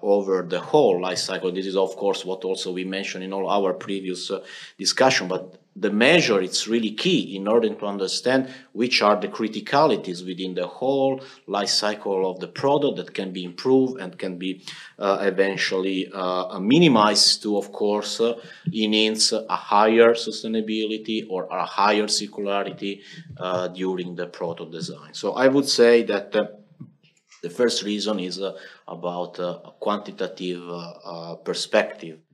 over 0.01 0.41
the 0.41 0.59
whole 0.59 0.99
life 1.01 1.19
cycle. 1.19 1.51
This 1.51 1.67
is, 1.67 1.75
of 1.75 1.95
course, 1.95 2.25
what 2.25 2.43
also 2.43 2.71
we 2.71 2.83
mentioned 2.83 3.23
in 3.23 3.33
all 3.33 3.47
our 3.49 3.73
previous 3.73 4.31
uh, 4.31 4.43
discussion. 4.77 5.27
But 5.27 5.59
the 5.77 5.91
measure 5.91 6.41
it's 6.41 6.67
really 6.67 6.91
key 6.91 7.35
in 7.35 7.47
order 7.47 7.69
to 7.73 7.85
understand 7.85 8.49
which 8.71 9.01
are 9.01 9.19
the 9.19 9.27
criticalities 9.27 10.25
within 10.25 10.53
the 10.53 10.65
whole 10.65 11.21
life 11.47 11.69
cycle 11.69 12.29
of 12.29 12.39
the 12.39 12.47
product 12.47 12.95
that 12.95 13.13
can 13.13 13.31
be 13.31 13.43
improved 13.43 13.99
and 13.99 14.17
can 14.17 14.37
be 14.37 14.63
uh, 14.99 15.17
eventually 15.21 16.09
uh, 16.13 16.57
minimized 16.59 17.43
to, 17.43 17.57
of 17.57 17.73
course, 17.73 18.21
uh, 18.21 18.39
enhance 18.73 19.33
a 19.33 19.55
higher 19.55 20.13
sustainability 20.13 21.25
or 21.29 21.45
a 21.51 21.65
higher 21.65 22.07
circularity 22.07 23.01
uh, 23.37 23.67
during 23.67 24.15
the 24.15 24.27
product 24.27 24.71
design. 24.71 25.13
So 25.13 25.33
I 25.33 25.49
would 25.49 25.67
say 25.67 26.03
that 26.03 26.31
the 27.45 27.49
first 27.51 27.83
reason 27.83 28.19
is 28.19 28.41
uh, 28.41 28.57
about 28.87 29.39
uh, 29.39 29.59
a 29.65 29.71
quantitative 29.79 30.63
uh, 30.67 31.35
perspective. 31.35 32.24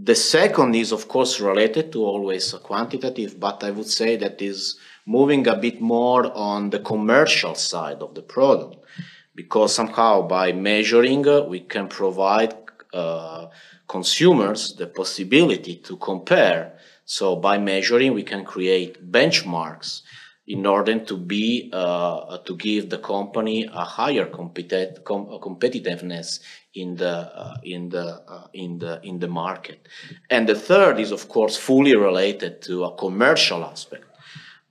The 0.00 0.14
second 0.14 0.76
is, 0.76 0.92
of 0.92 1.08
course, 1.08 1.40
related 1.40 1.90
to 1.92 2.04
always 2.04 2.52
quantitative, 2.52 3.40
but 3.40 3.64
I 3.64 3.72
would 3.72 3.88
say 3.88 4.14
that 4.16 4.40
is 4.40 4.78
moving 5.04 5.48
a 5.48 5.56
bit 5.56 5.80
more 5.80 6.30
on 6.36 6.70
the 6.70 6.78
commercial 6.78 7.56
side 7.56 8.00
of 8.00 8.14
the 8.14 8.22
product, 8.22 8.76
because 9.34 9.74
somehow 9.74 10.22
by 10.22 10.52
measuring, 10.52 11.26
uh, 11.26 11.40
we 11.42 11.60
can 11.60 11.88
provide 11.88 12.54
uh, 12.94 13.46
consumers 13.88 14.76
the 14.76 14.86
possibility 14.86 15.74
to 15.76 15.96
compare. 15.96 16.78
So 17.04 17.34
by 17.34 17.58
measuring, 17.58 18.14
we 18.14 18.22
can 18.22 18.44
create 18.44 19.10
benchmarks 19.10 20.02
in 20.48 20.64
order 20.64 20.98
to 20.98 21.16
be 21.16 21.70
uh, 21.72 22.38
to 22.38 22.56
give 22.56 22.88
the 22.88 22.98
company 22.98 23.68
a 23.70 23.84
higher 23.84 24.26
com 24.26 24.50
competitiveness 24.50 26.40
in 26.74 26.96
the 26.96 27.14
uh, 27.42 27.56
in 27.62 27.90
the 27.90 28.22
uh, 28.26 28.46
in 28.54 28.78
the 28.78 29.00
in 29.02 29.18
the 29.18 29.28
market. 29.28 29.86
And 30.30 30.48
the 30.48 30.54
third 30.54 30.98
is 30.98 31.12
of 31.12 31.28
course 31.28 31.56
fully 31.56 31.94
related 31.94 32.62
to 32.62 32.84
a 32.84 32.96
commercial 32.96 33.62
aspect 33.62 34.06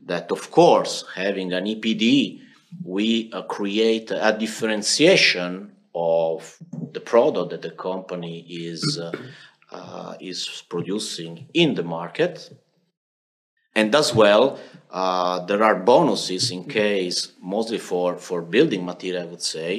that 0.05 0.31
of 0.31 0.49
course 0.49 1.05
having 1.15 1.53
an 1.53 1.65
EPD 1.65 2.41
we 2.83 3.31
uh, 3.31 3.43
create 3.43 4.09
a 4.11 4.35
differentiation 4.37 5.71
of 5.93 6.57
the 6.91 6.99
product 6.99 7.51
that 7.51 7.61
the 7.61 7.71
company 7.71 8.39
is 8.49 8.99
uh, 8.99 9.11
uh, 9.71 10.15
is 10.19 10.63
producing 10.69 11.47
in 11.53 11.75
the 11.75 11.83
market 11.83 12.49
and 13.77 13.93
as 13.95 14.09
well 14.13 14.59
uh, 14.91 15.45
there 15.45 15.63
are 15.63 15.75
bonuses 15.75 16.51
in 16.51 16.63
case 16.65 17.17
mostly 17.41 17.77
for 17.89 18.17
for 18.27 18.41
building 18.41 18.83
material 18.85 19.23
i 19.23 19.29
would 19.31 19.45
say 19.55 19.71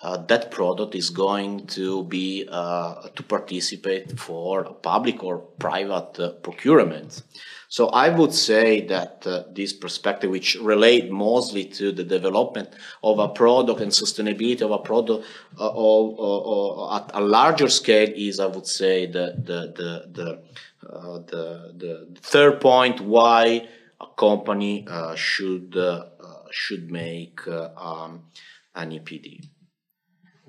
uh, 0.00 0.16
that 0.16 0.50
product 0.52 0.94
is 0.94 1.10
going 1.10 1.66
to 1.66 2.04
be 2.04 2.46
uh, 2.50 3.08
to 3.16 3.22
participate 3.24 4.18
for 4.18 4.64
public 4.90 5.24
or 5.24 5.38
private 5.58 6.20
uh, 6.20 6.30
procurement. 6.46 7.22
So 7.68 7.88
i 7.88 8.08
would 8.08 8.32
say 8.32 8.86
that 8.86 9.26
uh, 9.26 9.42
this 9.52 9.72
perspective 9.72 10.30
which 10.30 10.56
relate 10.60 11.10
mostly 11.10 11.64
to 11.78 11.90
the 11.90 12.04
development 12.04 12.70
of 13.02 13.18
a 13.18 13.28
product 13.28 13.80
and 13.80 13.90
sustainability 13.90 14.62
of 14.62 14.70
a 14.70 14.78
product 14.78 15.26
uh, 15.58 16.96
at 16.96 17.10
a 17.14 17.20
larger 17.20 17.68
scale 17.68 18.10
is 18.14 18.38
i 18.38 18.46
would 18.46 18.66
say 18.66 19.06
the 19.06 19.26
the 19.48 19.58
the, 19.78 19.90
the 20.18 20.42
uh, 20.90 21.18
the, 21.18 21.72
the 21.76 22.20
third 22.20 22.60
point 22.60 23.00
why 23.00 23.68
a 24.00 24.06
company 24.16 24.86
uh, 24.88 25.14
should 25.14 25.76
uh, 25.76 26.04
should 26.50 26.90
make 26.90 27.46
uh, 27.46 27.68
um, 27.76 28.24
an 28.74 28.90
EPD. 28.90 29.44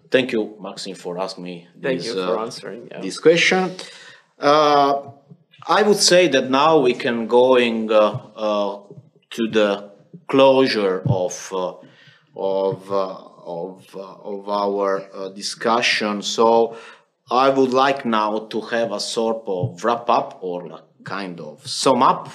Thank 0.09 0.31
you, 0.31 0.57
Maxim, 0.61 0.95
for 0.95 1.19
asking 1.19 1.43
me. 1.43 1.67
Thank 1.81 1.99
this, 1.99 2.07
you 2.07 2.13
for 2.13 2.39
answering 2.39 2.87
yeah. 2.89 3.01
this 3.01 3.19
question. 3.19 3.75
Uh, 4.39 5.11
I 5.67 5.83
would 5.83 5.97
say 5.97 6.27
that 6.29 6.49
now 6.49 6.79
we 6.79 6.93
can 6.93 7.27
going 7.27 7.89
to 7.89 9.47
the 9.51 9.91
closure 10.27 11.03
of 11.05 11.53
of 12.35 12.91
of, 12.91 13.95
of 13.95 14.49
our 14.49 15.31
discussion. 15.35 16.21
So 16.21 16.77
I 17.31 17.49
would 17.49 17.73
like 17.73 18.05
now 18.05 18.39
to 18.49 18.61
have 18.61 18.91
a 18.91 18.99
sort 18.99 19.43
of 19.45 19.83
wrap 19.83 20.09
up 20.09 20.39
or 20.41 20.65
a 20.71 20.81
kind 21.03 21.39
of 21.39 21.65
sum 21.67 22.01
up 22.01 22.29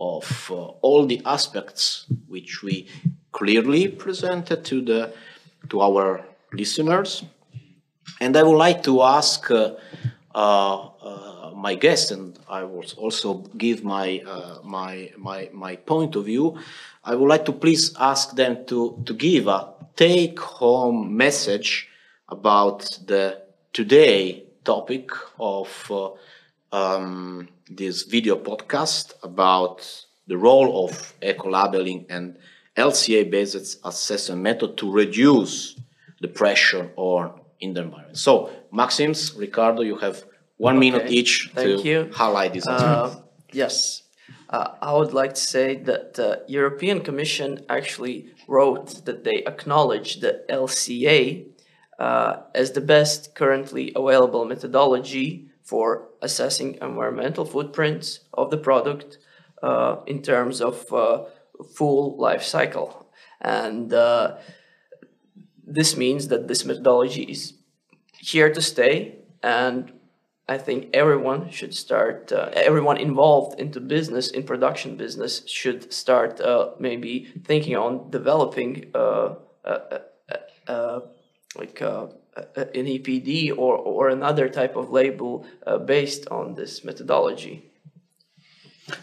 of 0.00 0.50
uh, 0.52 0.54
all 0.80 1.06
the 1.06 1.20
aspects 1.24 2.06
which 2.28 2.62
we 2.62 2.88
clearly 3.32 3.88
presented 3.88 4.64
to 4.66 4.80
the 4.80 5.12
to 5.70 5.80
our 5.80 6.24
listeners. 6.52 7.24
And 8.20 8.36
I 8.36 8.44
would 8.44 8.56
like 8.56 8.84
to 8.84 9.02
ask 9.02 9.50
uh, 9.50 9.74
uh, 10.32 10.88
uh 11.02 11.52
my 11.56 11.74
guest, 11.74 12.12
and 12.12 12.38
I 12.48 12.62
will 12.62 12.86
also 12.96 13.38
give 13.56 13.82
my 13.82 14.22
uh, 14.24 14.58
my 14.62 15.10
my 15.18 15.50
my 15.52 15.74
point 15.74 16.14
of 16.14 16.26
view. 16.26 16.58
I 17.04 17.16
would 17.16 17.28
like 17.28 17.44
to 17.46 17.52
please 17.52 17.92
ask 17.98 18.36
them 18.36 18.64
to 18.66 19.02
to 19.04 19.14
give 19.14 19.48
a 19.48 19.74
take 19.96 20.38
home 20.38 21.16
message 21.16 21.88
about 22.28 22.86
the 23.06 23.47
today 23.78 24.42
topic 24.64 25.08
of 25.38 25.70
uh, 25.92 26.10
um, 26.72 27.48
this 27.70 28.02
video 28.02 28.34
podcast 28.34 29.12
about 29.22 29.78
the 30.26 30.36
role 30.36 30.84
of 30.84 31.14
eco-labeling 31.22 32.04
and 32.10 32.36
LCA-based 32.76 33.78
assessment 33.84 34.42
method 34.42 34.76
to 34.78 34.90
reduce 34.90 35.78
the 36.20 36.26
pressure 36.26 36.90
on 36.96 37.40
in 37.60 37.72
the 37.74 37.82
environment. 37.82 38.18
So, 38.18 38.50
Maxims, 38.72 39.34
Ricardo, 39.34 39.82
you 39.82 39.96
have 39.98 40.24
one 40.56 40.78
okay. 40.78 40.90
minute 40.90 41.12
each 41.12 41.52
Thank 41.54 41.82
to 41.82 41.88
you. 41.88 42.10
highlight 42.12 42.54
this. 42.54 42.66
Uh, 42.66 43.14
yes, 43.52 44.02
uh, 44.50 44.70
I 44.82 44.92
would 44.92 45.12
like 45.12 45.34
to 45.34 45.40
say 45.40 45.76
that 45.84 46.14
the 46.14 46.42
European 46.48 47.00
Commission 47.00 47.64
actually 47.68 48.32
wrote 48.48 49.04
that 49.04 49.22
they 49.22 49.44
acknowledge 49.44 50.18
the 50.18 50.42
LCA 50.48 51.46
uh, 51.98 52.36
as 52.54 52.72
the 52.72 52.80
best 52.80 53.34
currently 53.34 53.92
available 53.96 54.44
methodology 54.44 55.48
for 55.62 56.08
assessing 56.22 56.78
environmental 56.80 57.44
footprints 57.44 58.20
of 58.32 58.50
the 58.50 58.56
product 58.56 59.18
uh, 59.62 59.96
in 60.06 60.22
terms 60.22 60.60
of 60.60 60.90
uh, 60.92 61.24
full 61.74 62.16
life 62.16 62.42
cycle. 62.42 63.10
And 63.40 63.92
uh, 63.92 64.36
this 65.66 65.96
means 65.96 66.28
that 66.28 66.48
this 66.48 66.64
methodology 66.64 67.24
is 67.24 67.54
here 68.18 68.52
to 68.52 68.60
stay 68.62 69.18
and 69.42 69.92
I 70.50 70.56
think 70.56 70.88
everyone 70.94 71.50
should 71.50 71.74
start, 71.74 72.32
uh, 72.32 72.48
everyone 72.54 72.96
involved 72.96 73.60
into 73.60 73.80
business, 73.80 74.30
in 74.30 74.44
production 74.44 74.96
business, 74.96 75.46
should 75.46 75.92
start 75.92 76.40
uh, 76.40 76.70
maybe 76.80 77.30
thinking 77.44 77.76
on 77.76 78.08
developing 78.10 78.90
uh, 78.94 79.34
like 81.58 81.82
uh, 81.82 82.06
an 82.56 82.86
EPD 82.86 83.50
or, 83.50 83.76
or 83.76 84.08
another 84.08 84.48
type 84.48 84.76
of 84.76 84.90
label 84.90 85.44
uh, 85.66 85.78
based 85.78 86.28
on 86.28 86.54
this 86.54 86.84
methodology. 86.84 87.64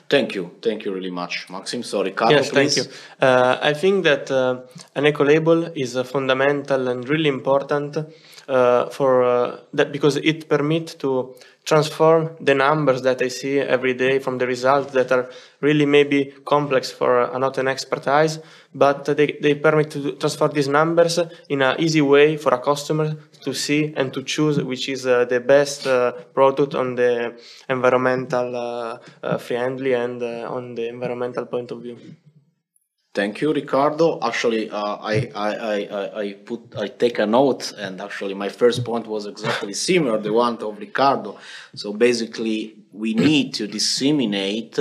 Thank 0.10 0.34
you. 0.34 0.52
Thank 0.62 0.86
you 0.86 0.94
really 0.94 1.12
much. 1.12 1.48
Maxim, 1.50 1.84
sorry. 1.84 2.12
Carlo, 2.12 2.36
yes, 2.36 2.50
please. 2.50 2.76
thank 2.76 2.88
you. 2.88 2.94
Uh, 3.28 3.60
I 3.62 3.74
think 3.74 4.04
that 4.04 4.32
uh, 4.32 4.62
an 4.96 5.06
eco 5.06 5.24
label 5.24 5.66
is 5.76 6.00
fundamental 6.06 6.88
and 6.88 7.08
really 7.08 7.30
important 7.30 7.98
uh, 7.98 8.04
for 8.48 9.24
uh, 9.24 9.60
that 9.74 9.92
because 9.92 10.18
it 10.18 10.48
permits 10.48 10.96
to 10.96 11.36
transform 11.66 12.36
the 12.40 12.54
numbers 12.54 13.02
that 13.02 13.22
I 13.22 13.28
see 13.28 13.60
every 13.60 13.96
day 13.96 14.20
from 14.20 14.38
the 14.38 14.46
results 14.46 14.94
that 14.94 15.12
are 15.12 15.30
really 15.62 15.86
maybe 15.86 16.34
complex 16.46 16.92
for 16.92 17.22
uh, 17.22 17.38
not 17.40 17.58
an 17.58 17.68
expertise, 17.68 18.40
but 18.74 19.06
they, 19.06 19.38
they 19.42 19.56
permit 19.56 19.90
to 19.92 20.12
transform 20.14 20.52
these 20.52 20.68
numbers 20.68 21.20
in 21.50 21.64
an 21.64 21.76
easy 21.80 22.02
way 22.02 22.38
for 22.38 22.54
a 22.54 22.60
customer 22.60 23.18
to 23.42 23.54
see 23.54 23.94
and 23.98 24.14
to 24.14 24.22
choose 24.24 24.62
which 24.62 24.90
is 24.90 25.08
uh, 25.08 25.26
the 25.26 25.40
best 25.40 25.88
uh, 25.88 26.12
product 26.34 26.76
on 26.76 26.96
the 26.96 27.34
environmental 27.68 28.56
uh, 28.56 28.98
uh 29.24 29.38
friendly 29.38 29.94
and 29.94 30.22
uh, 30.22 30.48
on 30.50 30.76
the 30.76 30.88
environmental 30.88 31.46
point 31.46 31.72
of 31.72 31.82
view. 31.82 31.98
Thank 33.16 33.40
you, 33.40 33.54
Ricardo. 33.54 34.20
Actually, 34.22 34.70
uh, 34.70 34.98
I, 34.98 35.32
I, 35.34 35.50
I, 35.54 36.20
I 36.22 36.34
put 36.34 36.76
I 36.78 36.88
take 36.88 37.18
a 37.20 37.26
note, 37.26 37.72
and 37.78 38.02
actually, 38.02 38.34
my 38.34 38.50
first 38.50 38.84
point 38.84 39.08
was 39.08 39.26
exactly 39.26 39.74
similar 39.74 40.18
the 40.18 40.34
one 40.34 40.58
of 40.58 40.78
Ricardo. 40.78 41.38
So 41.76 41.94
basically, 41.94 42.76
we 42.92 43.14
need 43.14 43.54
to 43.54 43.68
disseminate 43.68 44.78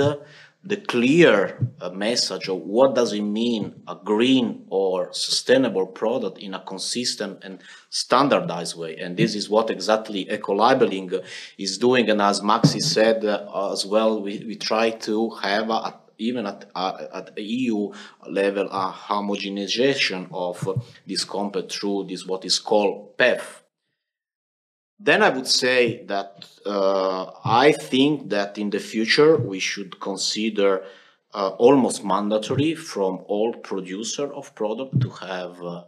the 0.65 0.77
clear 0.77 1.65
uh, 1.79 1.91
message 1.91 2.49
of 2.49 2.57
what 2.57 2.93
does 2.93 3.13
it 3.13 3.21
mean 3.21 3.83
a 3.87 3.95
green 3.95 4.65
or 4.69 5.13
sustainable 5.13 5.85
product 5.85 6.37
in 6.39 6.55
a 6.55 6.59
consistent 6.59 7.41
and 7.41 7.61
standardized 7.89 8.75
way. 8.75 8.97
And 8.97 9.15
this 9.15 9.35
is 9.35 9.49
what 9.49 9.69
exactly 9.69 10.29
eco-labeling 10.29 11.11
is 11.57 11.77
doing. 11.77 12.09
And 12.09 12.21
as 12.21 12.41
Maxi 12.41 12.81
said 12.81 13.23
uh, 13.23 13.71
as 13.71 13.85
well, 13.85 14.21
we, 14.21 14.39
we 14.39 14.55
try 14.55 14.89
to 14.89 15.29
have 15.35 15.69
a 15.69 15.99
even 16.17 16.45
at, 16.45 16.69
uh, 16.75 17.05
at 17.13 17.37
EU 17.37 17.91
level, 18.27 18.67
a 18.71 18.91
homogenization 18.91 20.27
of 20.31 20.81
this 21.05 21.23
compound 21.23 21.71
through 21.71 22.05
this 22.09 22.25
what 22.25 22.45
is 22.45 22.59
called 22.59 23.17
PEF. 23.17 23.61
then 24.99 25.21
I 25.21 25.29
would 25.29 25.47
say 25.47 26.03
that 26.05 26.45
uh, 26.65 27.31
I 27.43 27.73
think 27.73 28.29
that 28.29 28.57
in 28.57 28.69
the 28.69 28.79
future 28.79 29.35
we 29.37 29.59
should 29.59 29.99
consider 29.99 30.85
uh, 31.33 31.49
almost 31.49 32.05
mandatory 32.05 32.75
from 32.75 33.19
all 33.27 33.53
producer 33.53 34.33
of 34.33 34.55
product 34.55 35.01
to 35.01 35.09
have 35.09 35.61
uh, 35.61 35.83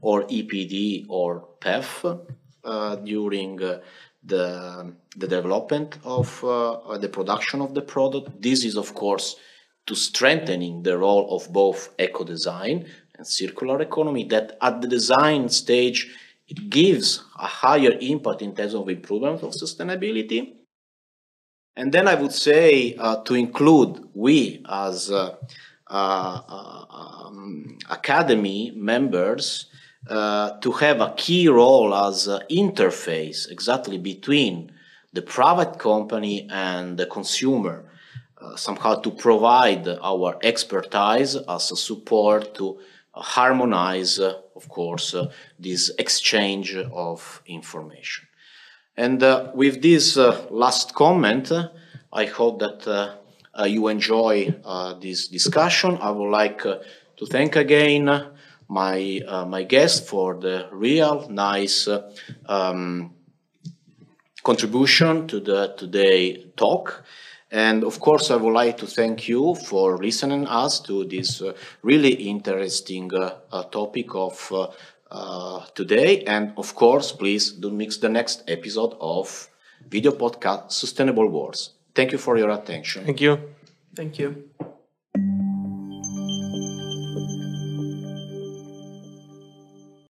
or 0.00 0.22
EPD 0.24 1.06
or 1.08 1.48
PEF 1.60 2.20
uh, 2.64 2.96
during 2.96 3.62
uh, 3.62 3.80
the, 4.26 4.92
the 5.16 5.26
development 5.26 5.98
of 6.04 6.44
uh, 6.44 6.98
the 6.98 7.08
production 7.08 7.60
of 7.60 7.74
the 7.74 7.82
product. 7.82 8.42
This 8.42 8.64
is, 8.64 8.76
of 8.76 8.94
course, 8.94 9.36
to 9.86 9.94
strengthening 9.94 10.82
the 10.82 10.98
role 10.98 11.34
of 11.34 11.52
both 11.52 11.94
eco 11.98 12.24
design 12.24 12.86
and 13.16 13.26
circular 13.26 13.80
economy 13.80 14.24
that 14.24 14.58
at 14.60 14.80
the 14.80 14.88
design 14.88 15.48
stage 15.48 16.14
it 16.48 16.70
gives 16.70 17.24
a 17.38 17.46
higher 17.46 17.96
impact 18.00 18.42
in 18.42 18.54
terms 18.54 18.74
of 18.74 18.88
improvement 18.88 19.42
of 19.42 19.52
sustainability. 19.52 20.54
And 21.76 21.92
then 21.92 22.08
I 22.08 22.14
would 22.14 22.32
say 22.32 22.94
uh, 22.94 23.22
to 23.24 23.34
include 23.34 24.08
we 24.14 24.64
as 24.68 25.10
uh, 25.10 25.36
uh, 25.88 26.40
um, 26.90 27.78
academy 27.90 28.72
members 28.74 29.66
uh, 30.08 30.58
to 30.60 30.70
have 30.72 31.00
a 31.00 31.14
key 31.16 31.48
role 31.48 31.92
as 31.92 32.28
interface 32.48 33.50
exactly 33.50 33.98
between 33.98 34.70
the 35.12 35.22
private 35.22 35.78
company 35.78 36.46
and 36.50 36.96
the 36.96 37.06
consumer, 37.06 37.84
uh, 38.40 38.54
somehow 38.54 38.94
to 38.94 39.10
provide 39.10 39.88
our 39.88 40.38
expertise 40.42 41.34
as 41.34 41.72
a 41.72 41.76
support 41.76 42.54
to 42.54 42.78
harmonize, 43.12 44.20
uh, 44.20 44.38
of 44.54 44.68
course, 44.68 45.14
uh, 45.14 45.28
this 45.58 45.90
exchange 45.98 46.76
of 46.76 47.42
information. 47.46 48.26
And 48.96 49.22
uh, 49.22 49.50
with 49.54 49.82
this 49.82 50.16
last 50.50 50.94
comment, 50.94 51.50
I 52.12 52.26
hope 52.26 52.60
that 52.60 53.18
you 53.66 53.88
enjoy 53.88 54.54
this 55.00 55.28
discussion. 55.28 55.98
I 56.00 56.10
would 56.10 56.30
like 56.30 56.62
to 56.62 57.26
thank 57.26 57.56
again 57.56 58.35
my 58.68 59.20
uh, 59.26 59.44
my 59.44 59.62
guest 59.62 60.06
for 60.06 60.34
the 60.34 60.68
real 60.72 61.28
nice 61.28 61.88
uh, 61.88 62.10
um, 62.46 63.12
contribution 64.42 65.26
to 65.28 65.40
the 65.40 65.74
today 65.76 66.44
talk. 66.56 67.04
And 67.50 67.84
of 67.84 68.00
course, 68.00 68.30
I 68.30 68.36
would 68.36 68.52
like 68.52 68.76
to 68.78 68.86
thank 68.86 69.28
you 69.28 69.54
for 69.54 69.98
listening 69.98 70.46
us 70.46 70.80
to 70.80 71.04
this 71.04 71.40
uh, 71.40 71.52
really 71.82 72.12
interesting 72.12 73.12
uh, 73.14 73.34
uh, 73.52 73.62
topic 73.64 74.14
of 74.14 74.52
uh, 74.52 74.68
uh, 75.10 75.64
today. 75.74 76.24
And 76.24 76.52
of 76.56 76.74
course, 76.74 77.12
please 77.12 77.52
don't 77.52 77.76
mix 77.76 77.98
the 77.98 78.08
next 78.08 78.42
episode 78.48 78.94
of 79.00 79.48
video 79.88 80.12
podcast 80.12 80.72
Sustainable 80.72 81.28
Wars. 81.28 81.70
Thank 81.94 82.12
you 82.12 82.18
for 82.18 82.36
your 82.36 82.50
attention. 82.50 83.04
Thank 83.04 83.20
you. 83.20 83.38
Thank 83.94 84.18
you. 84.18 84.75